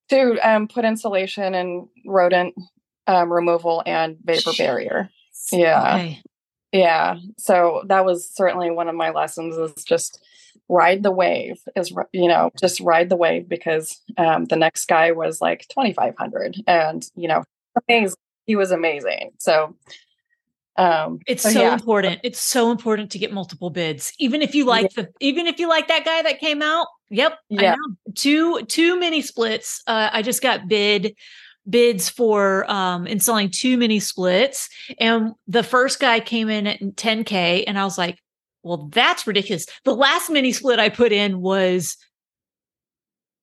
To 0.09 0.49
um 0.49 0.67
put 0.67 0.85
insulation 0.85 1.53
and 1.53 1.87
rodent 2.05 2.55
um, 3.09 3.31
removal 3.31 3.81
and 3.85 4.17
vapor 4.23 4.51
barrier. 4.57 5.09
Yeah. 5.51 5.95
Okay. 5.95 6.21
yeah. 6.71 7.17
So 7.37 7.83
that 7.87 8.05
was 8.05 8.29
certainly 8.33 8.69
one 8.69 8.87
of 8.87 8.95
my 8.95 9.09
lessons 9.09 9.57
is 9.57 9.83
just 9.83 10.23
ride 10.67 11.01
the 11.01 11.11
wave 11.11 11.59
is 11.75 11.91
you 12.13 12.27
know 12.27 12.51
just 12.59 12.79
ride 12.79 13.09
the 13.09 13.15
wave 13.15 13.49
because 13.49 13.99
um, 14.17 14.45
the 14.45 14.55
next 14.55 14.85
guy 14.87 15.11
was 15.11 15.41
like 15.41 15.65
2500 15.69 16.57
and 16.67 17.09
you 17.15 17.27
know 17.27 17.43
amazing. 17.87 18.17
He 18.45 18.55
was 18.55 18.71
amazing. 18.71 19.31
So 19.39 19.75
Um, 20.79 21.19
it's 21.27 21.43
so, 21.43 21.49
yeah. 21.49 21.73
important. 21.73 22.21
It's 22.23 22.39
so 22.41 22.71
important 22.71 23.11
to 23.11 23.19
get 23.19 23.33
multiple 23.33 23.69
bids, 23.69 24.13
even 24.17 24.41
if 24.41 24.55
you 24.55 24.65
like 24.65 24.95
yeah. 24.95 25.03
the, 25.03 25.09
even 25.19 25.45
if 25.45 25.59
you 25.59 25.67
like 25.67 25.89
that 25.89 26.05
guy 26.05 26.21
that 26.21 26.39
came 26.39 26.61
out. 26.61 26.87
Yep. 27.09 27.37
Yeah. 27.49 27.75
Two, 28.15 28.61
two 28.63 28.97
mini 28.97 29.21
splits. 29.21 29.81
Uh, 29.87 30.09
I 30.13 30.21
just 30.21 30.41
got 30.41 30.69
bid 30.69 31.15
bids 31.69 32.09
for 32.09 32.69
um, 32.71 33.05
installing 33.07 33.49
two 33.51 33.77
mini 33.77 33.99
splits. 33.99 34.69
And 34.99 35.33
the 35.47 35.63
first 35.63 35.99
guy 35.99 36.19
came 36.19 36.49
in 36.49 36.65
at 36.65 36.79
10K. 36.79 37.65
And 37.67 37.77
I 37.77 37.83
was 37.83 37.97
like, 37.97 38.17
well, 38.63 38.89
that's 38.91 39.27
ridiculous. 39.27 39.65
The 39.83 39.95
last 39.95 40.29
mini 40.29 40.51
split 40.51 40.79
I 40.79 40.89
put 40.89 41.11
in 41.11 41.41
was 41.41 41.97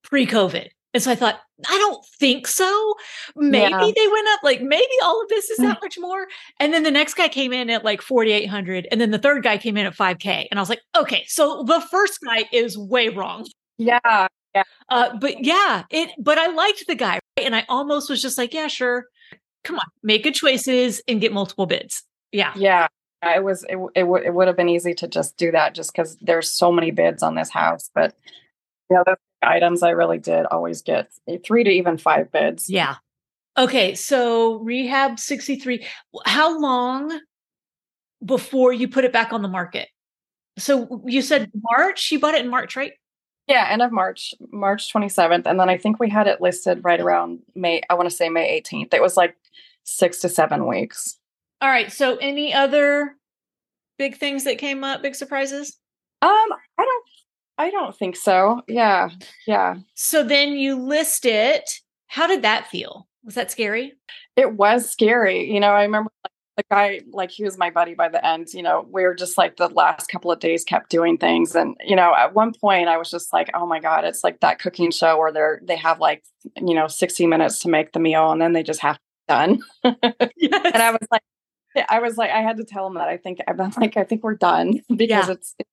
pre 0.02 0.26
COVID. 0.26 0.68
And 0.96 1.02
so 1.02 1.10
I 1.10 1.14
thought, 1.14 1.38
I 1.68 1.76
don't 1.76 2.02
think 2.18 2.46
so. 2.46 2.94
Maybe 3.36 3.70
yeah. 3.70 3.92
they 3.94 4.08
went 4.08 4.28
up, 4.28 4.40
like 4.42 4.62
maybe 4.62 4.94
all 5.04 5.20
of 5.20 5.28
this 5.28 5.50
is 5.50 5.58
that 5.58 5.78
much 5.82 5.98
more. 5.98 6.26
And 6.58 6.72
then 6.72 6.84
the 6.84 6.90
next 6.90 7.12
guy 7.12 7.28
came 7.28 7.52
in 7.52 7.68
at 7.68 7.84
like 7.84 8.00
4,800. 8.00 8.88
And 8.90 8.98
then 8.98 9.10
the 9.10 9.18
third 9.18 9.42
guy 9.42 9.58
came 9.58 9.76
in 9.76 9.84
at 9.84 9.94
5K. 9.94 10.46
And 10.50 10.58
I 10.58 10.62
was 10.62 10.70
like, 10.70 10.80
okay, 10.96 11.26
so 11.28 11.64
the 11.64 11.82
first 11.90 12.20
guy 12.24 12.48
is 12.50 12.78
way 12.78 13.10
wrong. 13.10 13.46
Yeah. 13.76 14.28
Yeah. 14.54 14.62
Uh, 14.88 15.18
but 15.18 15.44
yeah, 15.44 15.82
it, 15.90 16.12
but 16.18 16.38
I 16.38 16.46
liked 16.46 16.86
the 16.88 16.94
guy. 16.94 17.20
Right? 17.36 17.44
And 17.44 17.54
I 17.54 17.66
almost 17.68 18.08
was 18.08 18.22
just 18.22 18.38
like, 18.38 18.54
yeah, 18.54 18.68
sure. 18.68 19.04
Come 19.64 19.78
on, 19.78 19.86
make 20.02 20.22
good 20.22 20.34
choices 20.34 21.02
and 21.06 21.20
get 21.20 21.30
multiple 21.30 21.66
bids. 21.66 22.04
Yeah. 22.32 22.54
Yeah. 22.56 22.86
It 23.22 23.44
was, 23.44 23.64
it, 23.64 23.76
it, 23.94 24.00
w- 24.04 24.24
it 24.24 24.32
would 24.32 24.46
have 24.46 24.56
been 24.56 24.70
easy 24.70 24.94
to 24.94 25.06
just 25.08 25.36
do 25.36 25.50
that 25.50 25.74
just 25.74 25.92
because 25.92 26.16
there's 26.22 26.50
so 26.50 26.72
many 26.72 26.90
bids 26.90 27.22
on 27.22 27.34
this 27.34 27.50
house. 27.50 27.90
But 27.94 28.14
yeah, 28.90 29.02
that's 29.04 29.20
items, 29.42 29.82
I 29.82 29.90
really 29.90 30.18
did 30.18 30.46
always 30.46 30.82
get 30.82 31.10
three 31.44 31.64
to 31.64 31.70
even 31.70 31.98
five 31.98 32.30
bids. 32.32 32.68
Yeah. 32.68 32.96
Okay. 33.56 33.94
So 33.94 34.56
rehab 34.58 35.18
63. 35.18 35.84
How 36.24 36.58
long 36.58 37.20
before 38.24 38.72
you 38.72 38.88
put 38.88 39.04
it 39.04 39.12
back 39.12 39.32
on 39.32 39.42
the 39.42 39.48
market? 39.48 39.88
So 40.58 41.02
you 41.06 41.22
said 41.22 41.50
March, 41.70 42.10
you 42.10 42.18
bought 42.18 42.34
it 42.34 42.44
in 42.44 42.50
March, 42.50 42.76
right? 42.76 42.92
Yeah, 43.46 43.68
end 43.70 43.82
of 43.82 43.92
March, 43.92 44.34
March 44.50 44.92
27th. 44.92 45.46
And 45.46 45.60
then 45.60 45.68
I 45.68 45.78
think 45.78 46.00
we 46.00 46.10
had 46.10 46.26
it 46.26 46.40
listed 46.40 46.80
right 46.82 47.00
around 47.00 47.40
May, 47.54 47.80
I 47.88 47.94
want 47.94 48.10
to 48.10 48.14
say 48.14 48.28
May 48.28 48.60
18th. 48.60 48.92
It 48.92 49.02
was 49.02 49.16
like 49.16 49.36
six 49.84 50.20
to 50.20 50.28
seven 50.28 50.66
weeks. 50.66 51.18
All 51.60 51.68
right. 51.68 51.92
So 51.92 52.16
any 52.16 52.52
other 52.52 53.14
big 53.98 54.16
things 54.16 54.44
that 54.44 54.58
came 54.58 54.82
up, 54.82 55.02
big 55.02 55.14
surprises? 55.14 55.78
Um, 56.22 56.30
I 56.30 56.84
don't 56.84 57.06
I 57.58 57.70
don't 57.70 57.96
think 57.96 58.16
so. 58.16 58.62
Yeah. 58.68 59.10
Yeah. 59.46 59.76
So 59.94 60.22
then 60.22 60.52
you 60.52 60.76
list 60.76 61.24
it. 61.24 61.80
How 62.06 62.26
did 62.26 62.42
that 62.42 62.68
feel? 62.68 63.08
Was 63.24 63.34
that 63.34 63.50
scary? 63.50 63.94
It 64.36 64.52
was 64.52 64.90
scary. 64.90 65.50
You 65.50 65.60
know, 65.60 65.70
I 65.70 65.82
remember 65.82 66.10
like, 66.24 66.32
the 66.56 66.64
guy, 66.70 67.00
like 67.10 67.30
he 67.30 67.44
was 67.44 67.58
my 67.58 67.70
buddy 67.70 67.94
by 67.94 68.08
the 68.08 68.24
end. 68.24 68.48
You 68.52 68.62
know, 68.62 68.86
we 68.90 69.02
were 69.02 69.14
just 69.14 69.36
like 69.38 69.56
the 69.56 69.68
last 69.68 70.08
couple 70.08 70.30
of 70.30 70.38
days 70.38 70.64
kept 70.64 70.90
doing 70.90 71.18
things. 71.18 71.54
And, 71.54 71.76
you 71.84 71.96
know, 71.96 72.14
at 72.14 72.34
one 72.34 72.52
point 72.52 72.88
I 72.88 72.98
was 72.98 73.10
just 73.10 73.32
like, 73.32 73.50
oh 73.54 73.66
my 73.66 73.80
God, 73.80 74.04
it's 74.04 74.22
like 74.22 74.40
that 74.40 74.58
cooking 74.58 74.90
show 74.90 75.18
where 75.18 75.32
they're, 75.32 75.60
they 75.64 75.76
have 75.76 75.98
like, 75.98 76.24
you 76.56 76.74
know, 76.74 76.86
60 76.86 77.26
minutes 77.26 77.58
to 77.60 77.68
make 77.68 77.92
the 77.92 78.00
meal 78.00 78.30
and 78.30 78.40
then 78.40 78.52
they 78.52 78.62
just 78.62 78.80
have 78.80 78.98
done. 79.28 79.60
yes. 79.82 79.96
And 80.02 80.82
I 80.82 80.90
was 80.90 81.08
like, 81.10 81.22
I 81.88 81.98
was 82.00 82.16
like, 82.16 82.30
I 82.30 82.40
had 82.40 82.56
to 82.58 82.64
tell 82.64 82.86
him 82.86 82.94
that 82.94 83.08
I 83.08 83.16
think 83.16 83.40
I'm 83.46 83.56
like, 83.76 83.96
I 83.96 84.04
think 84.04 84.22
we're 84.22 84.34
done 84.34 84.80
because 84.96 85.28
yeah. 85.28 85.32
it's 85.32 85.54
it's 85.58 85.70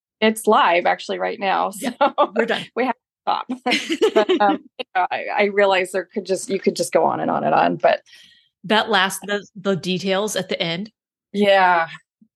live 0.48 0.86
actually 0.86 1.20
right 1.20 1.40
now. 1.40 1.72
So 1.72 1.92
yeah, 2.00 2.12
we're 2.36 2.46
done. 2.46 2.66
we 2.76 2.86
have 2.86 2.96
to 2.96 3.00
stop. 3.24 3.48
but, 4.14 4.42
um, 4.42 4.64
you 4.80 4.86
know, 4.96 5.08
I, 5.12 5.26
I 5.36 5.44
realized 5.46 5.94
there 5.94 6.06
could 6.06 6.26
just 6.26 6.50
you 6.50 6.60
could 6.60 6.76
just 6.76 6.94
go 6.94 7.06
on 7.06 7.20
and 7.20 7.30
on 7.30 7.44
and 7.44 7.54
on. 7.54 7.76
But 7.78 8.02
that 8.64 8.90
last 8.90 9.22
the, 9.22 9.46
the 9.56 9.76
details 9.76 10.36
at 10.36 10.50
the 10.50 10.62
end. 10.62 10.92
Yeah. 11.32 11.90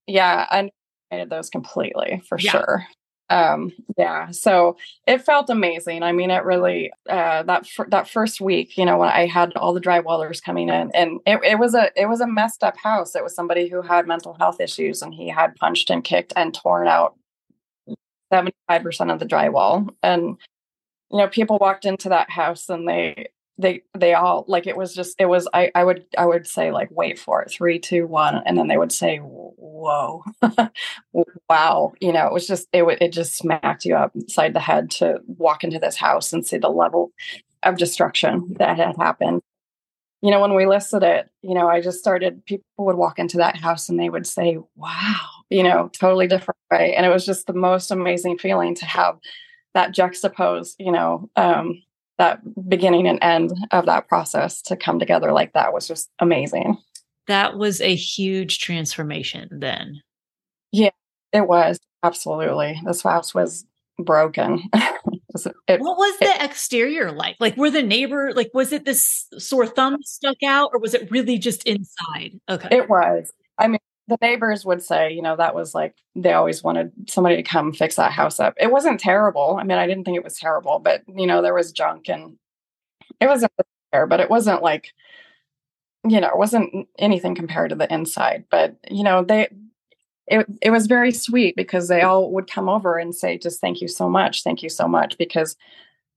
Yeah. 0.06 0.46
I 0.50 0.70
needed 1.12 1.30
those 1.30 1.50
completely 1.50 2.22
for 2.28 2.40
yeah. 2.40 2.52
sure. 2.52 2.88
Um, 3.30 3.74
yeah. 3.98 4.32
So 4.32 4.78
it 5.06 5.22
felt 5.22 5.50
amazing. 5.50 6.02
I 6.02 6.14
mean, 6.14 6.32
it 6.32 6.46
really, 6.46 6.92
uh, 7.10 7.44
that, 7.44 7.68
fr- 7.68 7.90
that 7.90 8.08
first 8.08 8.40
week, 8.40 8.78
you 8.78 8.86
know, 8.86 8.98
when 8.98 9.10
I 9.10 9.26
had 9.26 9.54
all 9.58 9.74
the 9.74 9.82
drywallers 9.82 10.42
coming 10.42 10.70
in 10.70 10.92
and 10.94 11.20
it, 11.26 11.40
it 11.44 11.60
was 11.60 11.76
a, 11.76 11.92
it 12.02 12.08
was 12.08 12.22
a 12.22 12.28
messed 12.28 12.64
up 12.64 12.78
house. 12.78 13.16
It 13.16 13.24
was 13.24 13.36
somebody 13.36 13.68
who 13.68 13.82
had 13.82 14.08
mental 14.08 14.34
health 14.36 14.62
issues 14.62 15.02
and 15.02 15.14
he 15.14 15.28
had 15.28 15.56
punched 15.58 15.90
and 15.90 16.04
kicked 16.04 16.32
and 16.38 16.54
torn 16.54 16.88
out 16.88 17.16
75% 18.32 19.14
of 19.14 19.20
the 19.20 19.26
drywall. 19.26 19.90
And 20.04 20.38
you 21.12 21.18
know 21.18 21.28
people 21.28 21.58
walked 21.60 21.86
into 21.86 22.10
that 22.10 22.30
house 22.30 22.70
and 22.70 22.88
they 22.88 23.30
they 23.58 23.82
they 23.98 24.14
all 24.14 24.46
like 24.48 24.68
it 24.68 24.78
was 24.78 24.94
just 24.94 25.16
it 25.20 25.26
was 25.26 25.48
i 25.54 25.72
i 25.74 25.84
would 25.84 26.06
i 26.18 26.26
would 26.26 26.46
say 26.46 26.72
like 26.72 26.90
wait 26.92 27.18
for 27.18 27.42
it 27.42 27.50
three 27.50 27.80
two 27.80 28.06
one 28.06 28.42
and 28.46 28.58
then 28.58 28.68
they 28.68 28.78
would 28.78 28.92
say 28.92 29.18
whoa. 29.18 30.24
Wow. 31.50 31.94
You 32.02 32.12
know 32.12 32.28
it 32.28 32.34
was 32.34 32.46
just 32.46 32.68
it 32.74 32.84
it 33.02 33.14
just 33.14 33.38
smacked 33.38 33.86
you 33.86 33.96
upside 33.96 34.54
the 34.54 34.60
head 34.60 34.92
to 34.92 35.20
walk 35.28 35.64
into 35.64 35.80
this 35.80 35.96
house 35.96 36.34
and 36.34 36.46
see 36.46 36.58
the 36.58 36.70
level 36.70 37.12
of 37.64 37.78
destruction 37.78 38.56
that 38.60 38.78
had 38.78 38.98
happened. 38.98 39.42
You 40.22 40.32
know 40.32 40.42
when 40.42 40.56
we 40.56 40.66
listed 40.66 41.04
it 41.04 41.30
you 41.42 41.54
know 41.54 41.70
i 41.70 41.80
just 41.80 42.00
started 42.00 42.44
people 42.46 42.66
would 42.80 42.98
walk 42.98 43.20
into 43.20 43.38
that 43.38 43.56
house 43.56 43.88
and 43.88 44.00
they 44.00 44.10
would 44.10 44.28
say 44.28 44.58
wow 44.76 45.37
you 45.50 45.64
know, 45.64 45.90
totally 45.94 46.28
different 46.28 46.58
way. 46.72 46.94
And 46.96 47.06
it 47.06 47.10
was 47.10 47.26
just 47.26 47.48
the 47.48 47.54
most 47.54 47.92
amazing 47.92 48.38
feeling 48.38 48.76
to 48.76 48.86
have 48.86 49.18
that 49.74 49.94
juxtapose, 49.94 50.76
you 50.80 50.92
know, 50.92 51.30
um, 51.36 51.82
that 52.18 52.40
beginning 52.68 53.08
and 53.08 53.20
end 53.22 53.54
of 53.72 53.86
that 53.86 54.08
process 54.08 54.62
to 54.64 54.76
come 54.76 55.00
together 55.00 55.32
like 55.32 55.54
that 55.54 55.74
was 55.74 55.88
just 55.88 56.10
amazing. 56.20 56.78
That 57.28 57.58
was 57.58 57.82
a 57.82 57.96
huge 57.96 58.60
transformation 58.60 59.50
then. 59.52 60.02
Yeah, 60.72 60.90
it 61.34 61.48
was. 61.48 61.80
Absolutely. 62.04 62.80
This 62.86 63.04
house 63.04 63.34
was 63.36 63.66
broken. 64.00 64.64
it, 64.74 65.82
what 65.82 65.98
was 65.98 66.18
the 66.20 66.44
exterior 66.44 67.12
like? 67.12 67.36
Like, 67.40 67.58
were 67.58 67.70
the 67.70 67.84
neighbor, 67.84 68.34
like, 68.34 68.50
was 68.54 68.72
it 68.72 68.86
this 68.86 69.28
sore 69.38 69.68
thumb 69.68 69.98
stuck 70.04 70.42
out 70.44 70.72
or 70.74 70.80
was 70.80 70.94
it 70.94 71.12
really 71.12 71.38
just 71.38 71.64
inside? 71.66 72.40
Okay. 72.50 72.70
It 72.72 72.90
was. 72.90 73.32
I 73.58 73.68
mean, 73.68 73.80
the 74.08 74.18
neighbors 74.22 74.66
would 74.66 74.82
say, 74.82 75.12
you 75.12 75.22
know, 75.22 75.36
that 75.36 75.56
was 75.56 75.76
like 75.76 75.96
they 76.16 76.34
always 76.34 76.64
wanted 76.64 76.92
somebody 77.10 77.36
to 77.36 77.44
come 77.44 77.74
fix 77.74 77.96
that 77.96 78.12
house 78.12 78.40
up. 78.40 78.54
It 78.58 78.72
wasn't 78.72 79.00
terrible. 79.00 79.58
I 79.60 79.64
mean, 79.64 79.78
I 79.78 79.88
didn't 79.88 80.06
think 80.06 80.18
it 80.18 80.24
was 80.24 80.40
terrible, 80.40 80.80
but 80.80 81.04
you 81.14 81.28
know, 81.28 81.42
there 81.42 81.54
was 81.54 81.72
junk 81.72 82.10
and 82.10 82.38
it 83.20 83.28
wasn't 83.28 83.52
there, 83.92 84.08
but 84.08 84.20
it 84.20 84.30
wasn't 84.30 84.62
like, 84.62 84.94
you 86.08 86.22
know, 86.22 86.30
it 86.30 86.38
wasn't 86.38 86.88
anything 86.98 87.36
compared 87.36 87.70
to 87.72 87.76
the 87.76 87.92
inside. 87.94 88.46
But 88.50 88.78
you 88.90 89.04
know, 89.04 89.24
they 89.24 89.50
it 90.28 90.46
it 90.62 90.72
was 90.72 90.88
very 90.88 91.12
sweet 91.12 91.56
because 91.56 91.88
they 91.88 92.02
all 92.02 92.32
would 92.32 92.50
come 92.50 92.70
over 92.70 92.98
and 92.98 93.14
say, 93.14 93.38
just 93.38 93.60
thank 93.60 93.82
you 93.82 93.88
so 93.88 94.10
much, 94.10 94.44
thank 94.44 94.64
you 94.64 94.70
so 94.70 94.88
much, 94.88 95.18
because 95.18 95.58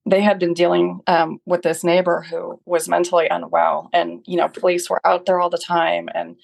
they 0.07 0.21
had 0.21 0.39
been 0.39 0.55
dealing 0.55 1.01
um, 1.09 1.41
with 1.45 1.63
this 1.63 1.85
neighbor 1.85 2.23
who 2.23 2.61
was 2.67 2.89
mentally 2.89 3.29
unwell, 3.29 3.91
and 3.93 4.23
you 4.27 4.37
know, 4.37 4.49
police 4.49 4.89
were 4.89 5.05
out 5.07 5.27
there 5.27 5.41
all 5.41 5.51
the 5.51 5.59
time, 5.59 6.09
and 6.15 6.37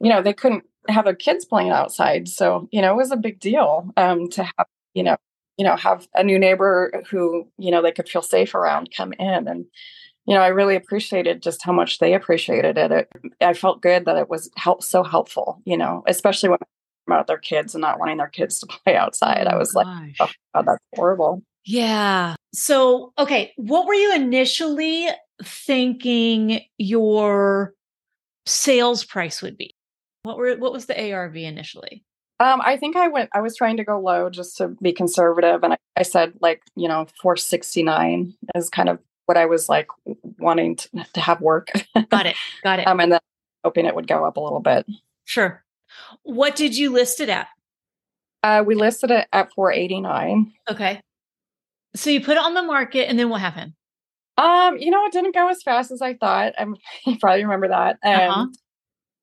you 0.00 0.10
know, 0.10 0.22
they 0.22 0.32
couldn't 0.32 0.64
have 0.88 1.04
their 1.04 1.14
kids 1.14 1.44
playing 1.44 1.70
outside. 1.70 2.28
So, 2.28 2.68
you 2.72 2.80
know, 2.80 2.92
it 2.92 2.96
was 2.96 3.12
a 3.12 3.16
big 3.16 3.40
deal 3.40 3.90
um, 3.96 4.28
to 4.30 4.44
have, 4.44 4.66
you 4.94 5.02
know, 5.02 5.16
you 5.58 5.64
know, 5.64 5.76
have 5.76 6.08
a 6.14 6.24
new 6.24 6.38
neighbor 6.38 7.02
who, 7.10 7.48
you 7.58 7.70
know, 7.70 7.82
they 7.82 7.92
could 7.92 8.08
feel 8.08 8.22
safe 8.22 8.54
around 8.54 8.90
come 8.96 9.12
in. 9.18 9.48
And, 9.48 9.66
you 10.26 10.34
know, 10.34 10.40
I 10.40 10.48
really 10.48 10.76
appreciated 10.76 11.42
just 11.42 11.62
how 11.62 11.72
much 11.72 11.98
they 11.98 12.14
appreciated 12.14 12.78
it. 12.78 12.90
it 12.92 13.08
I 13.40 13.54
felt 13.54 13.82
good 13.82 14.06
that 14.06 14.16
it 14.16 14.28
was 14.28 14.50
help 14.56 14.82
so 14.82 15.02
helpful, 15.02 15.60
you 15.64 15.76
know, 15.76 16.02
especially 16.06 16.48
when 16.48 16.58
about 17.06 17.26
their 17.26 17.38
kids 17.38 17.74
and 17.74 17.82
not 17.82 17.98
wanting 17.98 18.18
their 18.18 18.28
kids 18.28 18.58
to 18.60 18.66
play 18.84 18.96
outside. 18.96 19.46
I 19.46 19.54
oh 19.54 19.58
was 19.58 19.74
like, 19.74 19.86
oh, 20.20 20.30
God, 20.54 20.66
that's 20.66 20.84
horrible. 20.94 21.42
Yeah. 21.64 22.34
So, 22.54 23.12
okay, 23.18 23.52
what 23.56 23.86
were 23.86 23.94
you 23.94 24.14
initially 24.14 25.08
thinking 25.42 26.60
your 26.78 27.74
sales 28.46 29.04
price 29.04 29.42
would 29.42 29.56
be? 29.56 29.71
What 30.22 30.36
were 30.36 30.56
what 30.56 30.72
was 30.72 30.86
the 30.86 31.12
ARV 31.12 31.36
initially? 31.36 32.04
Um, 32.38 32.60
I 32.64 32.76
think 32.76 32.96
I 32.96 33.08
went. 33.08 33.30
I 33.32 33.40
was 33.40 33.56
trying 33.56 33.76
to 33.76 33.84
go 33.84 33.98
low 34.00 34.30
just 34.30 34.56
to 34.58 34.68
be 34.80 34.92
conservative, 34.92 35.62
and 35.62 35.74
I, 35.74 35.76
I 35.96 36.02
said 36.02 36.34
like 36.40 36.62
you 36.76 36.88
know 36.88 37.06
469 37.20 38.34
is 38.54 38.68
kind 38.68 38.88
of 38.88 38.98
what 39.26 39.36
I 39.36 39.46
was 39.46 39.68
like 39.68 39.88
wanting 40.38 40.76
to, 40.76 40.88
to 41.14 41.20
have 41.20 41.40
work. 41.40 41.68
Got 42.10 42.26
it. 42.26 42.36
Got 42.62 42.80
it. 42.80 42.86
um, 42.86 43.00
and 43.00 43.12
then 43.12 43.20
hoping 43.64 43.86
it 43.86 43.94
would 43.94 44.08
go 44.08 44.24
up 44.24 44.36
a 44.36 44.40
little 44.40 44.60
bit. 44.60 44.86
Sure. 45.24 45.64
What 46.22 46.56
did 46.56 46.76
you 46.76 46.90
list 46.90 47.20
it 47.20 47.28
at? 47.28 47.48
Uh, 48.42 48.64
we 48.66 48.74
listed 48.74 49.10
it 49.10 49.28
at 49.32 49.52
489. 49.52 50.52
Okay. 50.68 51.00
So 51.94 52.10
you 52.10 52.20
put 52.20 52.36
it 52.36 52.42
on 52.42 52.54
the 52.54 52.62
market, 52.62 53.08
and 53.08 53.18
then 53.18 53.28
what 53.28 53.40
happened? 53.40 53.74
Um, 54.38 54.78
you 54.78 54.90
know, 54.90 55.04
it 55.04 55.12
didn't 55.12 55.34
go 55.34 55.48
as 55.48 55.62
fast 55.62 55.90
as 55.92 56.00
I 56.02 56.14
thought. 56.14 56.54
I'm, 56.58 56.76
you 57.06 57.18
probably 57.18 57.44
remember 57.44 57.68
that. 57.68 57.98
Um, 58.02 58.30
uh-huh 58.30 58.46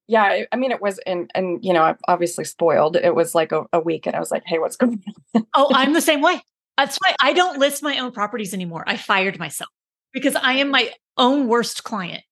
yeah, 0.10 0.46
I 0.52 0.56
mean, 0.56 0.72
it 0.72 0.82
was, 0.82 0.98
and 1.06 1.30
and 1.36 1.64
you 1.64 1.72
know, 1.72 1.84
I'm 1.84 1.98
obviously 2.08 2.44
spoiled. 2.44 2.96
It 2.96 3.14
was 3.14 3.36
like 3.36 3.52
a, 3.52 3.66
a 3.72 3.80
week, 3.80 4.08
and 4.08 4.16
I 4.16 4.20
was 4.20 4.32
like, 4.32 4.42
"Hey, 4.44 4.58
what's 4.58 4.76
going 4.76 5.04
on?" 5.36 5.46
oh, 5.54 5.70
I'm 5.72 5.94
the 5.94 6.02
same 6.10 6.22
way. 6.22 6.42
That's 6.78 6.98
why 6.98 7.16
I 7.22 7.32
don't 7.34 7.60
list 7.60 7.84
my 7.84 8.00
own 8.00 8.12
properties 8.12 8.52
anymore. 8.52 8.84
I 8.88 8.98
fired 8.98 9.38
myself 9.38 9.70
because 10.12 10.36
I 10.36 10.54
am 10.54 10.72
my 10.72 10.92
own 11.18 11.48
worst 11.48 11.84
client. 11.84 12.24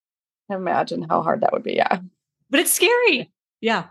Imagine 0.50 1.04
how 1.08 1.22
hard 1.22 1.42
that 1.42 1.54
would 1.54 1.62
be. 1.62 1.76
Yeah, 1.76 2.00
but 2.50 2.60
it's 2.60 2.74
scary. 2.74 3.32
Yeah. 3.62 3.86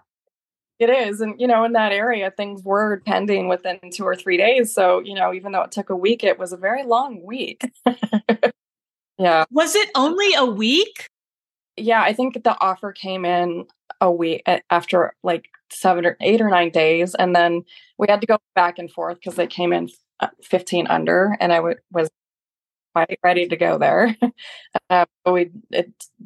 it 0.81 0.91
is. 0.91 1.21
And, 1.21 1.41
you 1.41 1.47
know, 1.47 1.63
in 1.65 1.73
that 1.75 1.93
area, 1.93 2.33
things 2.33 2.63
were 2.65 3.01
pending 3.07 3.47
within 3.47 3.79
two 3.93 4.05
or 4.05 4.17
three 4.17 4.37
days. 4.37 4.75
So, 4.75 4.99
you 4.99 5.15
know, 5.15 5.33
even 5.33 5.53
though 5.53 5.63
it 5.63 5.71
took 5.71 5.91
a 5.91 5.97
week, 5.97 6.25
it 6.25 6.39
was 6.41 6.53
a 6.53 6.57
very 6.57 6.85
long 6.85 7.23
week. 7.25 7.63
yeah. 9.19 9.45
Was 9.51 9.77
it 9.77 9.91
only 9.95 10.35
a 10.35 10.45
week? 10.45 11.09
Yeah. 11.77 12.03
I 12.03 12.13
think 12.13 12.43
the 12.43 12.61
offer 12.61 12.93
came 12.93 13.25
in 13.25 13.67
a 14.01 14.11
week 14.11 14.43
after 14.71 15.15
like 15.23 15.49
seven 15.71 16.07
or 16.07 16.17
eight 16.21 16.41
or 16.41 16.49
nine 16.49 16.71
days. 16.71 17.15
And 17.15 17.35
then 17.35 17.65
we 17.99 18.07
had 18.09 18.21
to 18.21 18.27
go 18.27 18.39
back 18.55 18.79
and 18.79 18.91
forth 18.91 19.19
because 19.19 19.37
they 19.37 19.47
came 19.47 19.73
in 19.73 19.89
uh, 20.21 20.29
15 20.43 20.87
under 20.87 21.37
and 21.41 21.53
I 21.53 21.57
w- 21.57 21.77
was 21.93 22.09
quite 22.95 23.19
ready 23.23 23.47
to 23.47 23.57
go 23.57 23.77
there. 23.77 24.17
uh, 24.91 25.05
we 25.31 25.51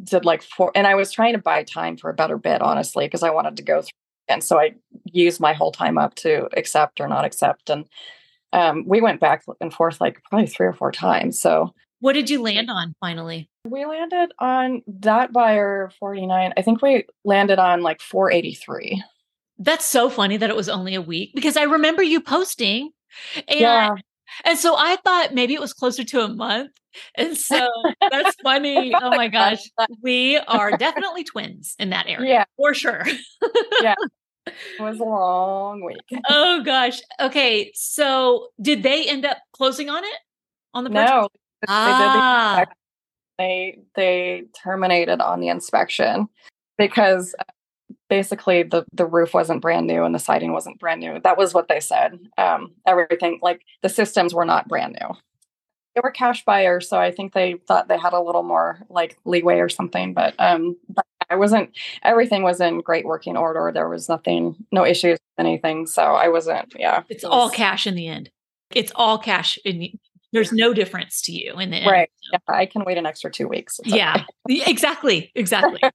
did 0.05 0.25
like 0.25 0.43
four, 0.43 0.71
and 0.77 0.87
I 0.87 0.95
was 0.95 1.11
trying 1.11 1.33
to 1.33 1.41
buy 1.41 1.65
time 1.65 1.97
for 1.97 2.11
a 2.11 2.15
better 2.15 2.39
bid, 2.39 2.63
honestly, 2.63 3.07
because 3.07 3.25
I 3.25 3.31
wanted 3.31 3.57
to 3.57 3.65
go 3.65 3.83
through. 3.83 3.91
And 4.29 4.45
so 4.45 4.61
I 4.61 4.75
used 5.05 5.41
my 5.41 5.53
whole 5.53 5.73
time 5.73 5.99
up 5.99 6.15
to 6.17 6.49
accept 6.57 7.01
or 7.01 7.09
not 7.09 7.25
accept. 7.25 7.71
And 7.71 7.87
um, 8.53 8.85
we 8.87 9.01
went 9.01 9.19
back 9.19 9.45
and 9.61 9.75
forth 9.75 10.01
like 10.01 10.23
probably 10.29 10.47
three 10.47 10.67
or 10.67 10.73
four 10.73 10.93
times. 10.93 11.41
So 11.41 11.75
what 12.01 12.15
did 12.15 12.29
you 12.31 12.43
land 12.43 12.71
on 12.71 12.95
finally? 13.01 13.49
We 13.69 13.85
landed 13.85 14.33
on 14.39 14.83
that 14.87 15.33
buyer 15.33 15.91
49. 15.99 16.53
I 16.57 16.63
think 16.63 16.83
we 16.83 17.05
landed 17.25 17.59
on 17.59 17.83
like 17.83 18.01
483. 18.01 19.03
That's 19.59 19.85
so 19.85 20.09
funny 20.09 20.39
that 20.39 20.51
it 20.51 20.57
was 20.57 20.69
only 20.69 20.95
a 20.95 21.03
week 21.03 21.33
because 21.35 21.57
I 21.57 21.65
remember 21.65 22.03
you 22.03 22.21
posting 22.21 22.91
and 23.49 23.61
yeah. 23.61 23.91
And 24.45 24.59
so 24.59 24.77
I 24.77 24.97
thought 25.05 25.35
maybe 25.35 25.55
it 25.55 25.61
was 25.61 25.73
closer 25.73 26.05
to 26.05 26.21
a 26.21 26.29
month. 26.29 26.71
And 27.15 27.37
so 27.37 27.69
that's 28.01 28.37
funny. 28.43 28.95
Oh, 29.01 29.11
oh 29.13 29.17
my 29.17 29.29
gosh. 29.29 29.61
We 30.03 30.39
are 30.39 30.77
definitely 30.77 31.25
twins 31.25 31.75
in 31.79 31.91
that 31.91 32.07
area. 32.07 32.29
Yeah. 32.29 32.45
For 32.57 32.75
sure. 32.75 33.05
yeah. 33.83 33.95
It 34.47 34.83
was 34.83 34.99
a 34.99 35.05
long 35.05 35.85
week. 35.85 36.21
Oh 36.29 36.63
gosh. 36.65 37.01
Okay. 37.21 37.71
So 37.75 38.49
did 38.61 38.83
they 38.83 39.05
end 39.05 39.25
up 39.25 39.37
closing 39.53 39.91
on 39.91 40.03
it? 40.03 40.19
On 40.73 40.83
the 40.83 40.91
purchase? 40.91 41.11
No. 41.11 41.29
Ah. 41.69 42.65
They, 43.39 43.79
they 43.95 44.45
terminated 44.63 45.21
on 45.21 45.41
the 45.41 45.49
inspection 45.49 46.29
because 46.77 47.35
basically 48.11 48.63
the 48.65 48.85
the 48.93 49.07
roof 49.07 49.33
wasn't 49.33 49.63
brand 49.63 49.87
new 49.87 50.05
and 50.05 50.15
the 50.15 50.19
siding 50.19 50.53
wasn't 50.53 50.79
brand 50.79 51.01
new. 51.01 51.19
That 51.21 51.39
was 51.39 51.55
what 51.55 51.69
they 51.69 51.81
said. 51.81 52.19
Um, 52.37 52.73
everything 52.87 53.39
like 53.41 53.63
the 53.83 53.89
systems 53.89 54.35
were 54.35 54.45
not 54.45 54.69
brand 54.69 54.99
new. 55.01 55.15
They 55.95 56.03
were 56.03 56.11
cash 56.11 56.45
buyers, 56.45 56.89
so 56.89 56.99
I 56.99 57.11
think 57.11 57.33
they 57.33 57.55
thought 57.67 57.89
they 57.89 57.99
had 57.99 58.13
a 58.13 58.21
little 58.21 58.43
more 58.43 58.81
like 58.91 59.19
leeway 59.25 59.59
or 59.59 59.69
something. 59.69 60.13
But 60.13 60.35
um, 60.39 60.77
but 60.89 61.07
I 61.31 61.37
wasn't. 61.37 61.71
Everything 62.03 62.43
was 62.43 62.61
in 62.61 62.81
great 62.81 63.07
working 63.07 63.37
order. 63.37 63.71
There 63.73 63.89
was 63.89 64.09
nothing, 64.09 64.57
no 64.71 64.85
issues, 64.85 65.19
anything. 65.39 65.87
So 65.87 66.03
I 66.03 66.29
wasn't. 66.29 66.75
Yeah, 66.77 67.05
it's 67.09 67.25
all 67.25 67.49
cash 67.49 67.87
in 67.87 67.95
the 67.95 68.09
end. 68.09 68.31
It's 68.75 68.93
all 68.95 69.19
cash 69.19 69.59
in 69.65 69.99
there's 70.33 70.53
no 70.53 70.73
difference 70.73 71.23
to 71.23 71.33
you 71.33 71.59
in 71.59 71.71
the 71.71 71.79
end. 71.79 71.91
Right. 71.91 72.11
Yeah, 72.33 72.39
I 72.49 72.67
can 72.67 72.85
wait 72.85 72.99
an 72.99 73.07
extra 73.07 73.31
two 73.31 73.49
weeks. 73.49 73.81
yeah, 73.85 74.25
exactly. 74.49 75.33
Exactly. 75.35 75.81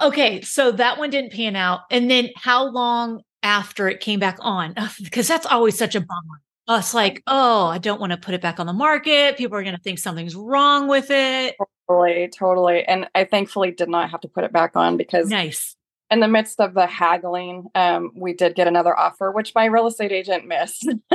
Okay, 0.00 0.40
so 0.40 0.72
that 0.72 0.98
one 0.98 1.10
didn't 1.10 1.32
pan 1.32 1.54
out. 1.54 1.80
And 1.90 2.10
then 2.10 2.30
how 2.34 2.64
long 2.64 3.20
after 3.42 3.88
it 3.88 4.00
came 4.00 4.18
back 4.18 4.38
on? 4.40 4.74
Because 5.02 5.28
that's 5.28 5.44
always 5.44 5.76
such 5.76 5.94
a 5.94 6.00
bummer. 6.00 6.40
Us 6.66 6.94
like, 6.94 7.22
oh, 7.26 7.66
I 7.66 7.78
don't 7.78 8.00
want 8.00 8.12
to 8.12 8.16
put 8.16 8.34
it 8.34 8.40
back 8.40 8.58
on 8.58 8.66
the 8.66 8.72
market. 8.72 9.36
People 9.36 9.58
are 9.58 9.62
going 9.62 9.76
to 9.76 9.82
think 9.82 9.98
something's 9.98 10.34
wrong 10.34 10.88
with 10.88 11.10
it. 11.10 11.56
Totally, 11.88 12.30
totally. 12.36 12.84
And 12.84 13.06
I 13.14 13.24
thankfully 13.24 13.72
did 13.72 13.88
not 13.88 14.10
have 14.10 14.20
to 14.20 14.28
put 14.28 14.44
it 14.44 14.52
back 14.52 14.76
on 14.76 14.96
because 14.96 15.28
nice. 15.28 15.76
In 16.12 16.20
the 16.20 16.28
midst 16.28 16.60
of 16.60 16.74
the 16.74 16.86
haggling, 16.86 17.68
um, 17.74 18.12
we 18.14 18.34
did 18.34 18.54
get 18.54 18.68
another 18.68 18.96
offer, 18.96 19.32
which 19.32 19.54
my 19.54 19.64
real 19.64 19.86
estate 19.86 20.12
agent 20.12 20.46
missed. 20.46 20.86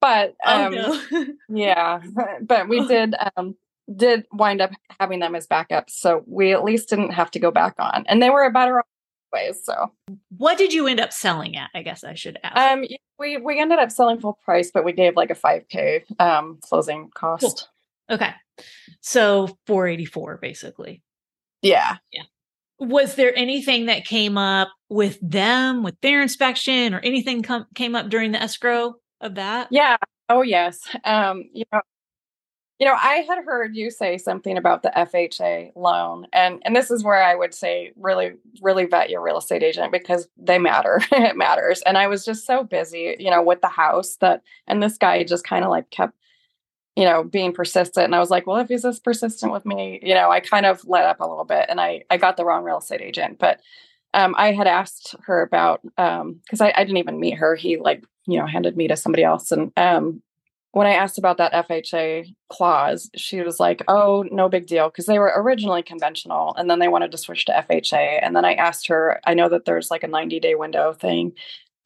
but 0.00 0.34
oh, 0.44 0.66
um, 0.66 0.74
oh, 0.76 1.00
no. 1.10 1.26
yeah, 1.48 2.00
but 2.42 2.68
we 2.68 2.86
did 2.86 3.14
um, 3.36 3.56
did 3.94 4.26
wind 4.32 4.60
up 4.60 4.72
having 5.00 5.20
them 5.20 5.34
as 5.34 5.46
backups. 5.46 5.90
So 5.90 6.24
we 6.26 6.52
at 6.52 6.64
least 6.64 6.90
didn't 6.90 7.12
have 7.12 7.30
to 7.32 7.38
go 7.38 7.50
back 7.50 7.74
on. 7.78 8.04
And 8.06 8.22
they 8.22 8.30
were 8.30 8.44
a 8.44 8.50
better 8.50 8.82
ways. 9.32 9.60
So 9.64 9.92
what 10.36 10.58
did 10.58 10.72
you 10.72 10.86
end 10.86 11.00
up 11.00 11.12
selling 11.12 11.56
at? 11.56 11.70
I 11.74 11.82
guess 11.82 12.04
I 12.04 12.14
should 12.14 12.38
ask. 12.42 12.56
Um 12.56 12.84
we 13.18 13.38
we 13.38 13.60
ended 13.60 13.78
up 13.78 13.90
selling 13.90 14.20
full 14.20 14.38
price, 14.44 14.70
but 14.72 14.84
we 14.84 14.92
gave 14.92 15.16
like 15.16 15.30
a 15.30 15.34
5k 15.34 16.20
um 16.20 16.58
closing 16.60 17.10
cost. 17.14 17.68
Cool. 18.08 18.16
Okay. 18.16 18.32
So 19.00 19.58
484 19.66 20.38
basically. 20.38 21.02
Yeah. 21.62 21.96
Yeah. 22.12 22.24
Was 22.80 23.16
there 23.16 23.36
anything 23.36 23.86
that 23.86 24.04
came 24.04 24.38
up 24.38 24.68
with 24.88 25.18
them 25.20 25.82
with 25.82 26.00
their 26.00 26.22
inspection 26.22 26.94
or 26.94 27.00
anything 27.00 27.42
come 27.42 27.66
came 27.74 27.94
up 27.94 28.08
during 28.08 28.32
the 28.32 28.42
escrow 28.42 28.94
of 29.20 29.34
that? 29.34 29.68
Yeah. 29.70 29.96
Oh 30.28 30.42
yes. 30.42 30.80
Um, 31.04 31.44
you 31.52 31.64
know, 31.72 31.80
you 32.78 32.86
know, 32.86 32.94
I 32.94 33.24
had 33.28 33.44
heard 33.44 33.74
you 33.74 33.90
say 33.90 34.18
something 34.18 34.56
about 34.56 34.82
the 34.82 34.92
FHA 34.96 35.72
loan, 35.74 36.26
and 36.32 36.62
and 36.64 36.76
this 36.76 36.92
is 36.92 37.02
where 37.02 37.20
I 37.22 37.34
would 37.34 37.52
say 37.52 37.92
really, 37.96 38.32
really 38.62 38.84
vet 38.86 39.10
your 39.10 39.20
real 39.20 39.38
estate 39.38 39.64
agent 39.64 39.90
because 39.90 40.28
they 40.36 40.58
matter. 40.58 41.00
it 41.12 41.36
matters. 41.36 41.82
And 41.86 41.98
I 41.98 42.06
was 42.06 42.24
just 42.24 42.46
so 42.46 42.62
busy, 42.62 43.16
you 43.18 43.30
know, 43.30 43.42
with 43.42 43.62
the 43.62 43.68
house 43.68 44.16
that, 44.20 44.42
and 44.68 44.80
this 44.80 44.96
guy 44.96 45.24
just 45.24 45.44
kind 45.44 45.64
of 45.64 45.70
like 45.70 45.90
kept, 45.90 46.14
you 46.98 47.04
know, 47.04 47.22
being 47.22 47.52
persistent. 47.52 48.06
And 48.06 48.14
I 48.16 48.18
was 48.18 48.28
like, 48.28 48.44
well, 48.44 48.56
if 48.56 48.66
he's 48.66 48.82
this 48.82 48.98
persistent 48.98 49.52
with 49.52 49.64
me, 49.64 50.00
you 50.02 50.14
know, 50.14 50.32
I 50.32 50.40
kind 50.40 50.66
of 50.66 50.84
let 50.84 51.04
up 51.04 51.20
a 51.20 51.28
little 51.28 51.44
bit, 51.44 51.66
and 51.68 51.80
I 51.80 52.02
I 52.10 52.16
got 52.16 52.36
the 52.36 52.44
wrong 52.44 52.64
real 52.64 52.78
estate 52.78 53.00
agent, 53.00 53.38
but. 53.38 53.60
Um, 54.14 54.34
I 54.38 54.52
had 54.52 54.66
asked 54.66 55.14
her 55.26 55.42
about 55.42 55.82
um, 55.98 56.40
I, 56.58 56.72
I 56.74 56.82
didn't 56.82 56.96
even 56.96 57.20
meet 57.20 57.34
her. 57.34 57.54
He 57.54 57.76
like 57.76 58.02
you 58.26 58.38
know 58.38 58.46
handed 58.46 58.74
me 58.74 58.88
to 58.88 58.96
somebody 58.96 59.22
else, 59.22 59.52
and 59.52 59.70
um, 59.76 60.22
when 60.72 60.86
I 60.86 60.94
asked 60.94 61.18
about 61.18 61.36
that 61.36 61.52
FHA 61.52 62.34
clause, 62.48 63.10
she 63.14 63.42
was 63.42 63.60
like, 63.60 63.82
"Oh, 63.86 64.24
no 64.30 64.48
big 64.48 64.66
deal," 64.66 64.88
because 64.88 65.04
they 65.04 65.18
were 65.18 65.32
originally 65.36 65.82
conventional, 65.82 66.54
and 66.56 66.70
then 66.70 66.78
they 66.78 66.88
wanted 66.88 67.10
to 67.12 67.18
switch 67.18 67.44
to 67.46 67.66
FHA. 67.68 68.20
And 68.22 68.34
then 68.34 68.46
I 68.46 68.54
asked 68.54 68.88
her, 68.88 69.20
I 69.26 69.34
know 69.34 69.50
that 69.50 69.66
there's 69.66 69.90
like 69.90 70.04
a 70.04 70.08
90 70.08 70.40
day 70.40 70.54
window 70.54 70.94
thing, 70.94 71.32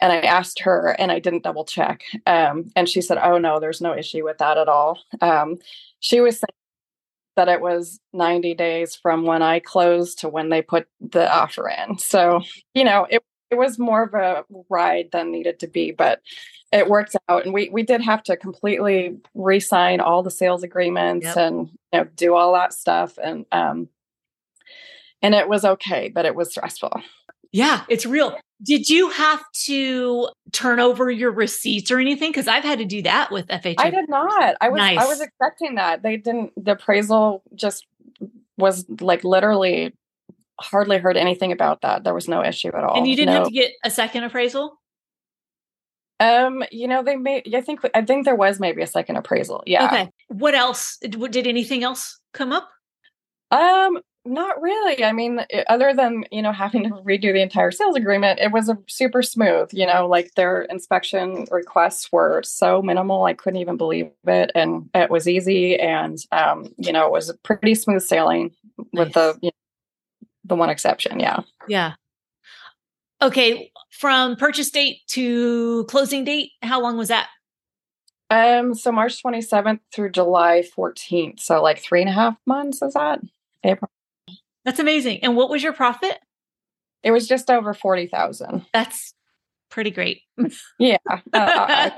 and 0.03 0.13
I 0.13 0.19
asked 0.19 0.59
her, 0.61 0.97
and 0.99 1.13
I 1.13 1.21
didn't 1.21 1.45
double 1.45 1.65
check, 1.65 2.03
um, 2.27 2.71
and 2.75 2.89
she 2.89 3.01
said, 3.01 3.19
"Oh 3.23 3.39
no, 3.39 3.61
there's 3.61 3.81
no 3.81 3.97
issue 3.97 4.25
with 4.25 4.39
that 4.39 4.59
at 4.59 4.69
all." 4.69 4.99
Um, 5.21 5.59
she 6.01 6.21
was 6.21 6.41
saying 6.41 6.49
that 7.37 7.49
it 7.49 7.61
was 7.61 8.01
90 8.13 8.55
days 8.55 8.95
from 8.97 9.25
when 9.25 9.43
I 9.43 9.61
closed 9.61 10.19
to 10.19 10.29
when 10.29 10.51
they 10.51 10.61
put 10.61 10.87
the 11.01 11.33
offer 11.33 11.69
in. 11.69 11.99
So 11.99 12.43
you 12.75 12.85
know, 12.85 13.07
it 13.09 13.23
it 13.51 13.57
was 13.57 13.79
more 13.79 14.03
of 14.03 14.15
a 14.15 14.45
ride 14.69 15.11
than 15.13 15.31
needed 15.31 15.61
to 15.61 15.69
be, 15.69 15.93
but 15.93 16.21
it 16.73 16.89
worked 16.89 17.15
out. 17.29 17.45
And 17.45 17.55
we 17.55 17.69
we 17.69 17.85
did 17.85 18.01
have 18.03 18.25
to 18.25 18.37
completely 18.37 19.19
re-sign 19.35 20.01
all 20.01 20.23
the 20.23 20.31
sales 20.31 20.65
agreements 20.65 21.27
yep. 21.27 21.37
and 21.37 21.69
you 21.93 22.01
know 22.01 22.05
do 22.17 22.35
all 22.35 22.55
that 22.55 22.73
stuff. 22.73 23.19
And 23.23 23.47
um 23.53 23.89
and 25.23 25.35
it 25.35 25.49
was 25.49 25.65
okay, 25.65 26.09
but 26.09 26.25
it 26.25 26.35
was 26.35 26.51
stressful. 26.51 27.01
Yeah, 27.53 27.85
it's 27.89 28.07
real. 28.07 28.37
Did 28.65 28.89
you 28.89 29.11
have 29.11 29.45
to 29.65 30.29
turn 30.53 30.81
over 30.81 31.11
your 31.11 31.33
receipts 31.33 31.91
or 31.91 31.99
anything? 31.99 32.31
Because 32.31 32.49
I've 32.49 32.65
had 32.65 32.79
to 32.79 32.85
do 32.85 33.03
that 33.03 33.31
with 33.31 33.47
FHA. 33.49 33.75
I 33.79 33.91
did 33.91 34.09
not. 34.09 34.57
I 34.61 34.69
was 34.69 34.79
nice. 34.79 34.99
I 34.99 35.07
was 35.07 35.21
expecting 35.21 35.75
that. 35.75 36.03
They 36.03 36.17
didn't 36.17 36.53
the 36.57 36.73
appraisal 36.73 37.43
just 37.55 37.87
was 38.57 38.87
like 39.01 39.25
literally 39.25 39.93
hardly 40.61 40.99
heard 40.99 41.17
anything 41.17 41.53
about 41.53 41.81
that. 41.83 42.05
There 42.05 42.15
was 42.15 42.29
no 42.29 42.45
issue 42.45 42.69
at 42.69 42.85
all. 42.85 42.97
And 42.97 43.07
you 43.07 43.17
didn't 43.17 43.35
no. 43.35 43.39
have 43.41 43.49
to 43.49 43.53
get 43.53 43.73
a 43.85 43.91
second 43.91 44.25
appraisal? 44.25 44.79
Um, 46.21 46.63
you 46.71 46.87
know, 46.87 47.03
they 47.03 47.17
may 47.17 47.43
I 47.53 47.61
think 47.61 47.81
I 47.95 48.03
think 48.03 48.25
there 48.25 48.37
was 48.37 48.61
maybe 48.61 48.81
a 48.81 48.87
second 48.87 49.17
appraisal. 49.17 49.65
Yeah. 49.67 49.87
Okay. 49.87 50.11
What 50.29 50.55
else? 50.55 50.99
Did 50.99 51.47
anything 51.47 51.83
else 51.83 52.21
come 52.33 52.53
up? 52.53 52.69
Um, 53.51 53.99
not 54.25 54.61
really. 54.63 55.05
I 55.05 55.13
mean, 55.13 55.41
other 55.69 55.93
than, 55.95 56.25
you 56.31 56.43
know, 56.43 56.53
having 56.53 56.85
to 56.85 56.91
redo 56.91 57.33
the 57.33 57.43
entire 57.43 57.71
sales 57.71 57.97
agreement, 57.97 58.39
it 58.39 58.53
was 58.53 58.69
a 58.69 58.79
super 58.89 59.23
smooth, 59.23 59.71
you 59.73 59.87
know, 59.87 60.07
like 60.07 60.35
their 60.35 60.63
inspection 60.63 61.47
requests 61.51 62.11
were 62.13 62.43
so 62.45 62.83
minimal. 62.83 63.25
I 63.25 63.35
couldn't 63.35 63.61
even 63.61 63.77
believe 63.77 64.11
it. 64.27 64.53
And 64.55 64.89
it 64.95 65.11
was 65.11 65.27
easy. 65.27 65.79
And, 65.79 66.19
um, 66.31 66.73
you 66.79 66.93
know, 66.93 67.07
it 67.07 67.13
was 67.13 67.33
pretty 67.43 67.75
smooth 67.75 68.03
sailing 68.03 68.55
nice. 68.79 69.07
with 69.07 69.13
the, 69.15 69.39
you 69.43 69.51
the 70.45 70.57
one 70.57 70.71
exception. 70.71 71.21
Yeah. 71.21 71.41
Yeah. 71.69 71.95
Okay. 73.21 73.71
From 73.91 74.37
purchase 74.37 74.71
date 74.71 74.99
to 75.09 75.85
closing 75.85 76.25
date, 76.25 76.51
how 76.63 76.81
long 76.81 76.97
was 76.97 77.09
that? 77.09 77.29
Um, 78.31 78.75
so 78.75 78.91
March 78.91 79.23
27th 79.23 79.81
through 79.95 80.11
July 80.11 80.65
14th. 80.77 81.41
So 81.41 81.63
like 81.63 81.79
three 81.81 82.01
and 82.01 82.09
a 82.09 82.13
half 82.13 82.37
months 82.47 82.83
is 82.83 82.95
that? 82.95 83.21
April. 83.63 83.91
That's 84.65 84.79
amazing. 84.79 85.21
And 85.23 85.37
what 85.37 85.51
was 85.51 85.63
your 85.63 85.73
profit? 85.73 86.19
It 87.03 87.11
was 87.11 87.27
just 87.27 87.51
over 87.51 87.75
40,000. 87.75 88.65
That's 88.75 89.15
pretty 89.71 89.91
great. 89.91 90.23
yeah. 90.79 90.99
Uh, 91.07 91.17
uh, 91.33 91.39
uh 91.39 91.91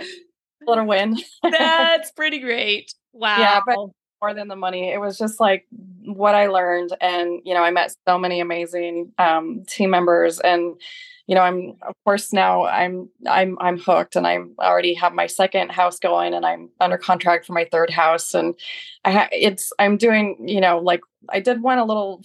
little 0.66 0.86
win. 0.86 1.18
That's 1.42 2.10
pretty 2.12 2.38
great. 2.38 2.94
Wow. 3.12 3.38
Yeah, 3.38 3.60
but 3.66 3.76
more 4.20 4.34
than 4.34 4.48
the 4.48 4.56
money. 4.56 4.90
It 4.90 4.98
was 4.98 5.18
just 5.18 5.40
like 5.40 5.66
what 6.04 6.34
I 6.34 6.46
learned. 6.46 6.96
And, 7.00 7.42
you 7.44 7.52
know, 7.52 7.62
I 7.62 7.70
met 7.70 7.94
so 8.08 8.18
many 8.18 8.40
amazing 8.40 9.12
um, 9.18 9.64
team 9.68 9.90
members 9.90 10.40
and, 10.40 10.80
you 11.26 11.34
know, 11.34 11.42
I'm 11.42 11.76
of 11.82 11.94
course 12.04 12.32
now 12.32 12.66
I'm 12.66 13.08
I'm 13.26 13.56
I'm 13.58 13.78
hooked 13.78 14.14
and 14.14 14.26
I 14.26 14.38
already 14.58 14.92
have 14.94 15.14
my 15.14 15.26
second 15.26 15.72
house 15.72 15.98
going 15.98 16.34
and 16.34 16.44
I'm 16.44 16.68
under 16.80 16.98
contract 16.98 17.46
for 17.46 17.54
my 17.54 17.66
third 17.70 17.88
house 17.88 18.34
and 18.34 18.54
I 19.04 19.10
ha- 19.10 19.28
it's 19.32 19.72
I'm 19.78 19.96
doing, 19.96 20.46
you 20.46 20.60
know, 20.60 20.78
like 20.78 21.00
I 21.30 21.40
did 21.40 21.62
one 21.62 21.78
a 21.78 21.84
little 21.84 22.22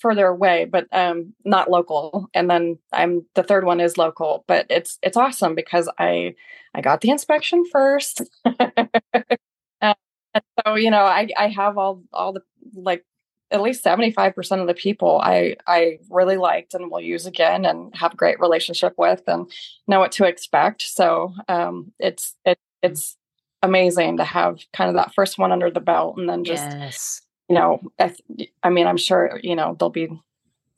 further 0.00 0.26
away 0.26 0.64
but 0.64 0.86
um 0.92 1.32
not 1.44 1.70
local 1.70 2.28
and 2.34 2.50
then 2.50 2.78
I'm 2.92 3.24
the 3.34 3.42
third 3.42 3.64
one 3.64 3.80
is 3.80 3.98
local 3.98 4.44
but 4.46 4.66
it's 4.70 4.98
it's 5.02 5.16
awesome 5.16 5.54
because 5.54 5.88
I 5.98 6.34
I 6.74 6.80
got 6.80 7.00
the 7.00 7.10
inspection 7.10 7.64
first. 7.64 8.22
uh, 8.44 9.94
and 10.34 10.44
so 10.64 10.74
you 10.74 10.90
know 10.90 11.02
I 11.02 11.28
I 11.36 11.48
have 11.48 11.78
all 11.78 12.02
all 12.12 12.32
the 12.32 12.42
like 12.74 13.04
at 13.52 13.62
least 13.62 13.84
75% 13.84 14.60
of 14.60 14.68
the 14.68 14.74
people 14.74 15.20
I 15.22 15.56
I 15.66 15.98
really 16.08 16.36
liked 16.36 16.74
and 16.74 16.90
will 16.90 17.00
use 17.00 17.26
again 17.26 17.64
and 17.64 17.94
have 17.96 18.14
a 18.14 18.16
great 18.16 18.38
relationship 18.38 18.94
with 18.96 19.22
and 19.26 19.50
know 19.88 19.98
what 19.98 20.12
to 20.12 20.24
expect. 20.24 20.82
So 20.82 21.34
um, 21.48 21.92
it's 21.98 22.36
it, 22.44 22.58
it's 22.82 23.16
amazing 23.62 24.18
to 24.18 24.24
have 24.24 24.60
kind 24.72 24.88
of 24.88 24.94
that 24.94 25.14
first 25.14 25.36
one 25.36 25.52
under 25.52 25.70
the 25.70 25.80
belt 25.80 26.16
and 26.16 26.28
then 26.28 26.44
just 26.44 26.64
yes. 26.70 27.22
You 27.50 27.56
know 27.56 27.80
I, 27.98 28.14
I 28.62 28.70
mean 28.70 28.86
I'm 28.86 28.96
sure 28.96 29.38
you 29.42 29.54
know 29.54 29.76
there'll 29.78 29.90
be 29.90 30.08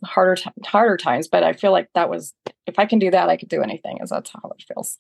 harder 0.05 0.35
t- 0.35 0.51
harder 0.65 0.97
times 0.97 1.29
but 1.29 1.45
I 1.45 1.53
feel 1.53 1.71
like 1.71 1.89
that 1.95 2.11
was 2.11 2.35
if 2.67 2.79
I 2.79 2.87
can 2.87 2.99
do 2.99 3.11
that 3.13 3.29
I 3.29 3.37
could 3.37 3.49
do 3.49 3.63
anything 3.63 3.99
is 4.03 4.11
that's 4.11 4.31
how 4.31 4.51
it 4.59 4.65
feels. 4.67 4.99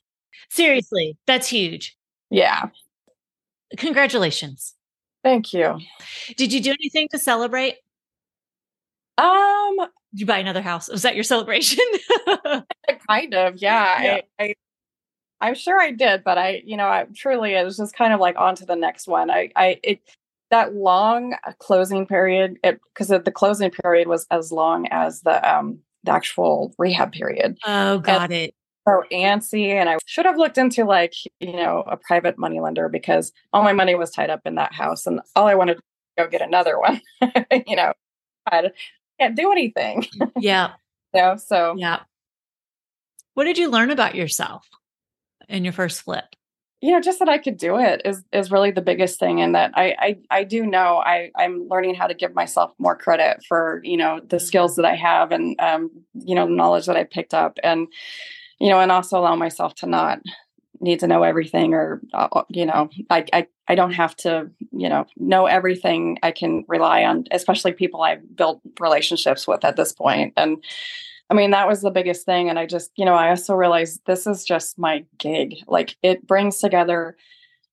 Seriously, 0.51 1.17
that's 1.27 1.49
huge. 1.49 1.97
Yeah. 2.31 2.69
Congratulations. 3.77 4.75
Thank 5.25 5.53
you. 5.53 5.79
Did 6.37 6.53
you 6.53 6.61
do 6.61 6.71
anything 6.71 7.09
to 7.13 7.19
celebrate? 7.19 7.77
Um, 9.19 9.77
Did 10.13 10.21
you 10.21 10.27
buy 10.27 10.39
another 10.39 10.63
house? 10.63 10.89
Was 10.89 11.03
that 11.03 11.15
your 11.15 11.25
celebration? 11.25 11.85
kind 13.09 13.35
of, 13.35 13.57
yeah. 13.57 14.03
Yeah. 14.03 14.21
I, 14.39 14.45
I, 14.45 14.55
I'm 15.41 15.55
sure 15.55 15.81
I 15.81 15.91
did, 15.91 16.25
but 16.25 16.39
I, 16.39 16.63
you 16.65 16.77
know, 16.77 16.87
I 16.87 17.07
truly 17.15 17.55
it 17.55 17.65
was 17.65 17.77
just 17.77 17.95
kind 17.95 18.13
of 18.13 18.21
like 18.21 18.37
on 18.39 18.55
to 18.57 18.67
the 18.67 18.77
next 18.77 19.07
one. 19.07 19.31
I, 19.31 19.51
I, 19.57 19.81
it 19.83 20.01
that 20.53 20.75
long 20.75 21.35
closing 21.59 22.07
period, 22.07 22.59
it 22.63 22.81
because 22.95 23.09
the 23.09 23.33
closing 23.33 23.71
period 23.71 24.07
was 24.07 24.27
as 24.31 24.53
long 24.53 24.87
as 24.91 25.23
the 25.23 25.43
um 25.51 25.81
the 26.05 26.13
actual 26.13 26.75
rehab 26.79 27.13
period. 27.13 27.59
oh, 27.67 27.99
got 27.99 28.31
it. 28.31 28.55
So 28.87 29.03
antsy, 29.13 29.69
and 29.69 29.89
I 29.89 29.97
should 30.07 30.27
have 30.27 30.37
looked 30.37 30.59
into 30.59 30.85
like 30.85 31.15
you 31.41 31.55
know 31.55 31.83
a 31.87 31.97
private 31.97 32.39
money 32.39 32.61
lender 32.61 32.89
because 32.89 33.33
all 33.53 33.63
my 33.63 33.73
money 33.73 33.95
was 33.95 34.11
tied 34.11 34.31
up 34.31 34.43
in 34.45 34.55
that 34.57 34.73
house, 34.73 35.07
and 35.07 35.21
all 35.35 35.47
I 35.49 35.55
wanted 35.55 35.77
to 35.77 35.83
go 36.19 36.29
get 36.29 36.43
another 36.43 36.79
one. 36.79 37.01
you 37.67 37.75
know, 37.75 37.93
I 38.47 38.71
can't 39.19 39.37
do 39.37 39.51
anything. 39.51 40.07
Yeah. 40.39 40.73
You 41.15 41.21
know, 41.21 41.37
so 41.37 41.75
Yeah. 41.77 42.01
What 43.35 43.45
did 43.45 43.59
you 43.59 43.69
learn 43.69 43.91
about 43.91 44.15
yourself 44.15 44.67
in 45.47 45.63
your 45.63 45.75
first 45.75 46.01
flip? 46.01 46.25
You 46.83 46.91
know 46.91 47.01
just 47.01 47.21
that 47.21 47.29
i 47.29 47.39
could 47.39 47.57
do 47.57 47.79
it 47.79 48.03
is 48.05 48.23
is 48.33 48.51
really 48.51 48.71
the 48.71 48.83
biggest 48.83 49.19
thing 49.19 49.41
and 49.41 49.55
that 49.55 49.71
i 49.75 49.95
i, 49.99 50.19
I 50.31 50.45
do 50.45 50.67
know 50.67 50.99
i 50.99 51.31
i'm 51.39 51.67
learning 51.69 51.95
how 51.95 52.07
to 52.07 52.15
give 52.15 52.35
myself 52.35 52.73
more 52.79 52.97
credit 52.97 53.43
for 53.49 53.81
you 53.85 53.97
know 53.97 54.21
the 54.29 54.41
skills 54.41 54.77
that 54.77 54.85
i 54.85 54.95
have 54.95 55.33
and 55.33 55.59
um 55.61 55.91
you 56.13 56.35
know 56.35 56.47
the 56.47 56.53
knowledge 56.53 56.87
that 56.87 56.97
i 56.97 57.05
picked 57.05 57.33
up 57.33 57.59
and 57.63 57.89
you 58.59 58.69
know 58.69 58.81
and 58.81 58.93
also 58.93 59.19
allow 59.19 59.37
myself 59.37 59.75
to 59.77 59.87
not 59.87 60.21
need 60.81 60.99
to 61.01 61.07
know 61.07 61.23
everything 61.23 61.73
or 61.73 62.03
uh, 62.13 62.43
you 62.49 62.67
know 62.67 62.91
I, 63.09 63.25
I 63.33 63.47
i 63.69 63.75
don't 63.77 63.93
have 63.93 64.17
to 64.17 64.51
you 64.73 64.89
know 64.89 65.07
know 65.17 65.47
everything 65.47 66.19
i 66.23 66.33
can 66.33 66.65
rely 66.67 67.05
on 67.05 67.25
especially 67.31 67.73
people 67.73 68.03
i've 68.03 68.37
built 68.37 68.61
relationships 68.81 69.47
with 69.47 69.65
at 69.65 69.77
this 69.77 69.93
point 69.93 70.35
and 70.37 70.63
I 71.33 71.35
mean, 71.35 71.53
that 71.53 71.67
was 71.67 71.81
the 71.81 71.91
biggest 71.91 72.27
thing. 72.27 72.51
And 72.51 72.59
I 72.59 72.67
just, 72.67 72.91
you 72.97 73.07
know, 73.07 73.15
I 73.15 73.31
also 73.31 73.55
realized 73.55 74.03
this 74.05 74.27
is 74.27 74.45
just 74.45 74.79
my 74.79 75.03
gig. 75.17 75.55
Like 75.67 75.97
it 76.03 76.27
brings 76.27 76.59
together 76.59 77.17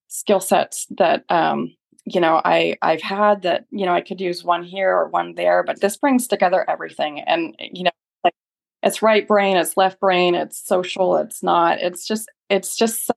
skill 0.08 0.40
sets 0.40 0.88
that, 0.98 1.26
um, 1.28 1.76
you 2.06 2.22
know, 2.22 2.42
I 2.46 2.78
I've 2.82 3.02
had 3.02 3.42
that, 3.42 3.66
you 3.70 3.86
know, 3.86 3.94
I 3.94 4.00
could 4.00 4.22
use 4.22 4.46
one 4.46 4.64
here 4.64 4.96
or 4.96 5.10
one 5.10 5.36
there, 5.36 5.62
but 5.62 5.82
this 5.82 5.98
brings 5.98 6.26
together 6.26 6.64
everything. 6.70 7.20
And, 7.20 7.54
you 7.60 7.84
know, 7.84 7.92
like 8.24 8.34
it's 8.82 9.02
right 9.02 9.28
brain, 9.28 9.58
it's 9.58 9.76
left 9.76 10.00
brain, 10.00 10.36
it's 10.36 10.66
social, 10.66 11.18
it's 11.18 11.44
not. 11.44 11.80
It's 11.80 12.08
just, 12.08 12.32
it's 12.50 12.78
just 12.78 13.12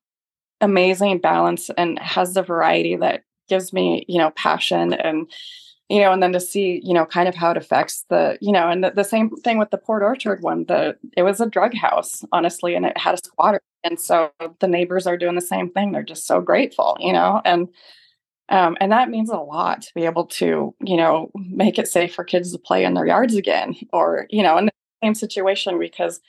amazing 0.60 1.20
balance 1.20 1.70
and 1.78 2.00
has 2.00 2.34
the 2.34 2.42
variety 2.42 2.96
that 2.96 3.22
gives 3.48 3.72
me, 3.72 4.04
you 4.08 4.18
know, 4.18 4.30
passion 4.30 4.92
and 4.92 5.30
you 5.92 6.00
know, 6.00 6.10
and 6.10 6.22
then 6.22 6.32
to 6.32 6.40
see, 6.40 6.80
you 6.82 6.94
know, 6.94 7.04
kind 7.04 7.28
of 7.28 7.34
how 7.34 7.50
it 7.50 7.58
affects 7.58 8.06
the, 8.08 8.38
you 8.40 8.50
know, 8.50 8.66
and 8.66 8.82
the, 8.82 8.92
the 8.92 9.04
same 9.04 9.28
thing 9.28 9.58
with 9.58 9.68
the 9.68 9.76
Port 9.76 10.02
Orchard 10.02 10.42
one. 10.42 10.64
The 10.64 10.96
it 11.18 11.22
was 11.22 11.38
a 11.38 11.46
drug 11.46 11.74
house, 11.74 12.24
honestly, 12.32 12.74
and 12.74 12.86
it 12.86 12.96
had 12.96 13.14
a 13.14 13.18
squatter, 13.18 13.60
and 13.84 14.00
so 14.00 14.30
the 14.60 14.68
neighbors 14.68 15.06
are 15.06 15.18
doing 15.18 15.34
the 15.34 15.42
same 15.42 15.68
thing. 15.68 15.92
They're 15.92 16.02
just 16.02 16.26
so 16.26 16.40
grateful, 16.40 16.96
you 16.98 17.12
know, 17.12 17.42
and 17.44 17.68
um, 18.48 18.78
and 18.80 18.90
that 18.90 19.10
means 19.10 19.28
a 19.28 19.36
lot 19.36 19.82
to 19.82 19.92
be 19.94 20.06
able 20.06 20.24
to, 20.28 20.74
you 20.82 20.96
know, 20.96 21.30
make 21.34 21.78
it 21.78 21.88
safe 21.88 22.14
for 22.14 22.24
kids 22.24 22.52
to 22.52 22.58
play 22.58 22.84
in 22.84 22.94
their 22.94 23.06
yards 23.06 23.34
again, 23.34 23.76
or 23.92 24.26
you 24.30 24.42
know, 24.42 24.56
in 24.56 24.64
the 24.64 24.72
same 25.04 25.14
situation 25.14 25.78
because 25.78 26.22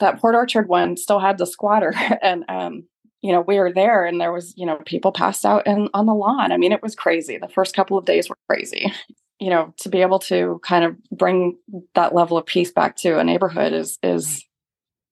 that 0.00 0.20
Port 0.20 0.34
Orchard 0.34 0.68
one 0.68 0.98
still 0.98 1.18
had 1.18 1.38
the 1.38 1.46
squatter, 1.46 1.94
and 2.22 2.44
um, 2.50 2.84
you 3.22 3.32
know, 3.32 3.42
we 3.42 3.58
were 3.58 3.72
there 3.72 4.04
and 4.04 4.20
there 4.20 4.32
was, 4.32 4.54
you 4.56 4.64
know, 4.64 4.76
people 4.86 5.12
passed 5.12 5.44
out 5.44 5.62
and 5.66 5.88
on 5.94 6.06
the 6.06 6.14
lawn. 6.14 6.52
I 6.52 6.56
mean, 6.56 6.72
it 6.72 6.82
was 6.82 6.94
crazy. 6.94 7.36
The 7.36 7.48
first 7.48 7.74
couple 7.74 7.98
of 7.98 8.04
days 8.04 8.28
were 8.28 8.38
crazy. 8.48 8.92
You 9.38 9.48
know, 9.48 9.72
to 9.78 9.88
be 9.88 10.02
able 10.02 10.18
to 10.20 10.60
kind 10.62 10.84
of 10.84 10.96
bring 11.10 11.56
that 11.94 12.14
level 12.14 12.36
of 12.36 12.44
peace 12.44 12.70
back 12.70 12.96
to 12.96 13.18
a 13.18 13.24
neighborhood 13.24 13.72
is 13.72 13.98
is 14.02 14.44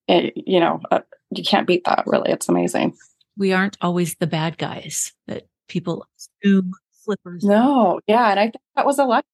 it, 0.07 0.33
you 0.35 0.59
know, 0.59 0.81
uh, 0.91 0.99
you 1.31 1.43
can't 1.43 1.65
beat 1.65 1.83
that 1.85 2.03
really. 2.05 2.31
It's 2.31 2.47
amazing. 2.47 2.95
We 3.37 3.53
aren't 3.53 3.77
always 3.81 4.15
the 4.15 4.27
bad 4.27 4.59
guys 4.59 5.13
that 5.27 5.47
people 5.67 6.05
assume 6.43 6.73
flippers. 7.03 7.43
No, 7.43 8.01
yeah, 8.05 8.29
and 8.29 8.39
I 8.39 8.43
think 8.45 8.63
that 8.75 8.85
was 8.85 8.99
a 8.99 9.05
lot 9.05 9.25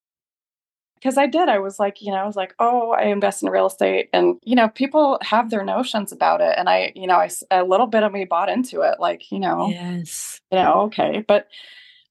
because 1.05 1.19
I 1.19 1.27
did. 1.27 1.49
I 1.49 1.59
was 1.59 1.77
like, 1.77 2.01
you 2.01 2.11
know, 2.11 2.17
I 2.17 2.25
was 2.25 2.35
like, 2.35 2.55
oh, 2.57 2.89
I 2.89 3.03
invest 3.03 3.43
in 3.43 3.49
real 3.49 3.67
estate, 3.67 4.09
and 4.11 4.37
you 4.43 4.55
know, 4.55 4.69
people 4.69 5.19
have 5.21 5.51
their 5.51 5.63
notions 5.63 6.11
about 6.11 6.41
it, 6.41 6.55
and 6.57 6.67
I, 6.67 6.93
you 6.95 7.05
know, 7.05 7.17
I, 7.17 7.29
a 7.51 7.63
little 7.63 7.85
bit 7.85 8.01
of 8.01 8.11
me 8.11 8.25
bought 8.25 8.49
into 8.49 8.81
it, 8.81 8.99
like, 8.99 9.31
you 9.31 9.39
know, 9.39 9.69
Yes. 9.69 10.41
you 10.51 10.57
know, 10.57 10.81
okay, 10.85 11.23
but 11.27 11.47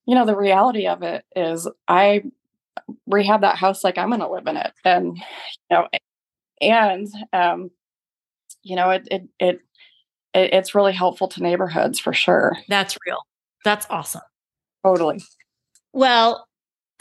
you 0.06 0.14
know, 0.14 0.24
the 0.24 0.36
reality 0.36 0.86
of 0.86 1.02
it 1.02 1.24
is, 1.34 1.66
I 1.88 2.22
rehab 3.08 3.40
that 3.40 3.56
house 3.56 3.82
like 3.82 3.98
I'm 3.98 4.10
going 4.10 4.20
to 4.20 4.30
live 4.30 4.46
in 4.46 4.56
it, 4.56 4.72
and 4.84 5.16
you 5.16 5.22
know, 5.72 5.88
and 6.60 7.08
um, 7.32 7.72
you 8.62 8.76
know, 8.76 8.90
it 8.90 9.08
it 9.10 9.22
it, 9.40 9.60
it 10.34 10.54
it's 10.54 10.76
really 10.76 10.92
helpful 10.92 11.26
to 11.28 11.42
neighborhoods 11.42 11.98
for 11.98 12.12
sure. 12.12 12.56
That's 12.68 12.96
real. 13.04 13.18
That's 13.64 13.88
awesome. 13.90 14.22
Totally. 14.84 15.20
Well, 15.92 16.46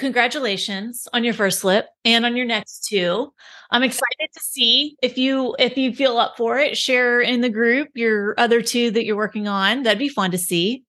congratulations 0.03 1.07
on 1.13 1.23
your 1.23 1.33
first 1.33 1.61
flip 1.61 1.87
and 2.05 2.25
on 2.25 2.35
your 2.35 2.45
next 2.45 2.85
two. 2.85 3.33
I'm 3.71 3.83
excited 3.83 4.29
to 4.33 4.39
see 4.39 4.97
if 5.01 5.17
you 5.17 5.55
if 5.57 5.77
you 5.77 5.95
feel 5.95 6.17
up 6.17 6.35
for 6.37 6.59
it. 6.59 6.77
Share 6.77 7.21
in 7.21 7.41
the 7.41 7.49
group 7.49 7.89
your 7.95 8.35
other 8.37 8.61
two 8.61 8.91
that 8.91 9.05
you're 9.05 9.15
working 9.15 9.47
on. 9.47 9.83
That'd 9.83 9.99
be 9.99 10.09
fun 10.09 10.31
to 10.31 10.37
see. 10.37 10.83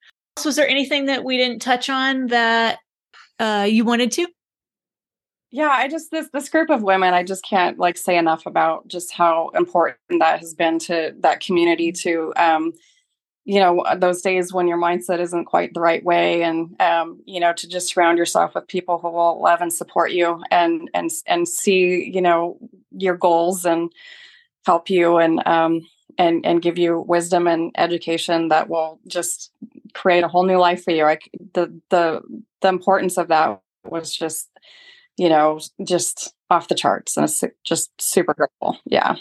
Was 0.44 0.57
there 0.57 0.68
anything 0.68 1.07
that 1.07 1.24
we 1.24 1.37
didn't 1.37 1.62
touch 1.62 1.88
on 1.88 2.27
that 2.27 2.81
uh, 3.38 3.66
you 3.68 3.85
wanted 3.85 4.12
to? 4.12 4.27
yeah 5.55 5.68
i 5.68 5.87
just 5.87 6.11
this 6.11 6.29
this 6.33 6.48
group 6.48 6.68
of 6.68 6.83
women 6.83 7.14
i 7.14 7.22
just 7.22 7.44
can't 7.44 7.79
like 7.79 7.96
say 7.96 8.18
enough 8.18 8.44
about 8.44 8.88
just 8.88 9.12
how 9.12 9.50
important 9.50 9.96
that 10.18 10.40
has 10.40 10.53
been 10.53 10.81
to 10.81 11.14
that 11.20 11.38
community 11.38 11.92
to 11.92 12.33
um 12.35 12.72
you 13.44 13.61
know 13.61 13.85
those 13.96 14.22
days 14.22 14.52
when 14.52 14.66
your 14.66 14.78
mindset 14.78 15.20
isn't 15.20 15.44
quite 15.44 15.74
the 15.74 15.80
right 15.80 16.04
way 16.04 16.42
and 16.42 16.80
um 16.80 17.20
you 17.26 17.40
know 17.40 17.52
to 17.52 17.68
just 17.68 17.92
surround 17.92 18.18
yourself 18.18 18.54
with 18.54 18.66
people 18.68 18.98
who 18.98 19.11
will 19.11 19.40
love 19.42 19.61
and 19.61 19.72
support 19.72 20.12
you 20.12 20.42
and 20.50 20.90
and 20.94 21.11
and 21.26 21.48
see 21.48 22.11
you 22.12 22.22
know 22.22 22.57
your 22.92 23.16
goals 23.16 23.64
and 23.64 23.92
help 24.66 24.88
you 24.90 25.18
and 25.18 25.46
um 25.46 25.87
and 26.18 26.44
and 26.46 26.62
give 26.62 26.78
you 26.78 27.04
wisdom 27.07 27.46
and 27.46 27.72
education 27.76 28.48
that 28.48 28.68
will 28.68 28.98
just 29.07 29.50
create 29.94 30.24
a 30.24 30.28
whole 30.28 30.44
new 30.44 30.59
life 30.59 30.85
for 30.85 30.92
you 30.92 31.04
like 31.04 31.30
the 31.54 31.72
the 31.90 32.20
the 32.62 32.68
importance 32.68 33.18
of 33.18 33.28
that 33.28 33.61
was 33.85 34.14
just 34.14 34.48
you 35.16 35.28
know, 35.28 35.61
just 35.85 36.35
off 36.50 36.68
the 36.68 36.74
charts. 36.74 37.16
And 37.16 37.24
it's 37.24 37.42
just 37.64 37.90
super 38.00 38.35
grateful. 38.35 38.78
Yeah. 38.87 39.16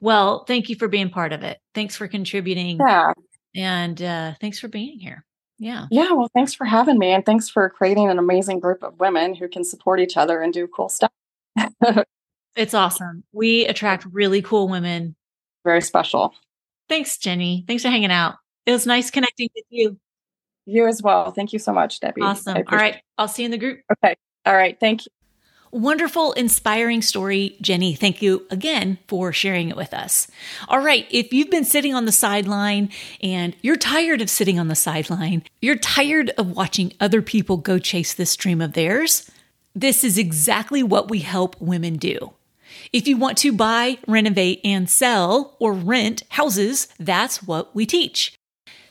Well, 0.00 0.44
thank 0.44 0.68
you 0.68 0.76
for 0.76 0.88
being 0.88 1.10
part 1.10 1.32
of 1.32 1.42
it. 1.42 1.58
Thanks 1.74 1.96
for 1.96 2.08
contributing 2.08 2.78
Yeah. 2.78 3.12
and 3.54 4.00
uh, 4.02 4.34
thanks 4.40 4.58
for 4.58 4.68
being 4.68 4.98
here. 4.98 5.24
Yeah. 5.58 5.86
Yeah. 5.90 6.12
Well, 6.12 6.30
thanks 6.34 6.54
for 6.54 6.64
having 6.66 6.98
me. 6.98 7.12
And 7.12 7.24
thanks 7.24 7.48
for 7.48 7.70
creating 7.70 8.10
an 8.10 8.18
amazing 8.18 8.60
group 8.60 8.82
of 8.82 9.00
women 9.00 9.34
who 9.34 9.48
can 9.48 9.64
support 9.64 10.00
each 10.00 10.16
other 10.16 10.42
and 10.42 10.52
do 10.52 10.66
cool 10.66 10.88
stuff. 10.88 11.12
It's 12.56 12.72
awesome. 12.72 13.22
We 13.32 13.66
attract 13.66 14.06
really 14.10 14.40
cool 14.40 14.66
women. 14.68 15.14
Very 15.62 15.82
special. 15.82 16.34
Thanks, 16.88 17.18
Jenny. 17.18 17.64
Thanks 17.66 17.82
for 17.82 17.90
hanging 17.90 18.10
out. 18.10 18.36
It 18.64 18.72
was 18.72 18.86
nice 18.86 19.10
connecting 19.10 19.50
with 19.54 19.64
you. 19.68 19.98
You 20.64 20.86
as 20.86 21.02
well. 21.02 21.32
Thank 21.32 21.52
you 21.52 21.58
so 21.58 21.72
much, 21.72 22.00
Debbie. 22.00 22.22
Awesome. 22.22 22.56
All 22.56 22.78
right. 22.78 22.96
I'll 23.18 23.28
see 23.28 23.42
you 23.42 23.46
in 23.46 23.50
the 23.50 23.58
group. 23.58 23.80
Okay. 23.92 24.16
All 24.46 24.54
right. 24.54 24.78
Thank 24.80 25.04
you. 25.04 25.12
Wonderful, 25.76 26.32
inspiring 26.32 27.02
story, 27.02 27.54
Jenny. 27.60 27.94
Thank 27.94 28.22
you 28.22 28.46
again 28.48 28.96
for 29.08 29.30
sharing 29.30 29.68
it 29.68 29.76
with 29.76 29.92
us. 29.92 30.26
All 30.68 30.80
right, 30.80 31.06
if 31.10 31.34
you've 31.34 31.50
been 31.50 31.66
sitting 31.66 31.92
on 31.92 32.06
the 32.06 32.12
sideline 32.12 32.88
and 33.20 33.54
you're 33.60 33.76
tired 33.76 34.22
of 34.22 34.30
sitting 34.30 34.58
on 34.58 34.68
the 34.68 34.74
sideline, 34.74 35.42
you're 35.60 35.76
tired 35.76 36.30
of 36.38 36.56
watching 36.56 36.94
other 36.98 37.20
people 37.20 37.58
go 37.58 37.78
chase 37.78 38.14
this 38.14 38.36
dream 38.36 38.62
of 38.62 38.72
theirs, 38.72 39.30
this 39.74 40.02
is 40.02 40.16
exactly 40.16 40.82
what 40.82 41.10
we 41.10 41.18
help 41.18 41.60
women 41.60 41.98
do. 41.98 42.32
If 42.90 43.06
you 43.06 43.18
want 43.18 43.36
to 43.38 43.52
buy, 43.52 43.98
renovate, 44.08 44.62
and 44.64 44.88
sell 44.88 45.58
or 45.58 45.74
rent 45.74 46.22
houses, 46.30 46.88
that's 46.98 47.42
what 47.42 47.74
we 47.74 47.84
teach. 47.84 48.34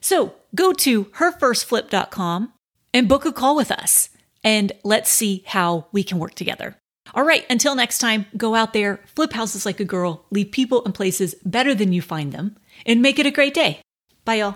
So 0.02 0.36
go 0.54 0.72
to 0.72 1.06
herfirstflip.com 1.06 2.54
and 2.94 3.10
book 3.10 3.26
a 3.26 3.34
call 3.34 3.56
with 3.56 3.72
us 3.72 4.10
and 4.46 4.72
let's 4.84 5.10
see 5.10 5.44
how 5.48 5.88
we 5.92 6.04
can 6.04 6.20
work 6.20 6.36
together. 6.36 6.78
All 7.14 7.26
right, 7.26 7.46
until 7.50 7.76
next 7.76 7.98
time, 7.98 8.28
go 8.38 8.56
out 8.56 8.74
there, 8.74 9.02
flip 9.06 9.34
houses 9.34 9.66
like 9.66 9.80
a 9.80 9.86
girl, 9.86 10.26
leave 10.32 10.52
people 10.52 10.86
and 10.86 10.94
places 10.94 11.36
better 11.44 11.76
than 11.76 11.92
you 11.92 12.02
find 12.02 12.32
them, 12.32 12.56
and 12.86 13.02
make 13.02 13.20
it 13.20 13.26
a 13.26 13.32
great 13.32 13.54
day. 13.54 13.82
Bye, 14.24 14.36
y'all. 14.36 14.56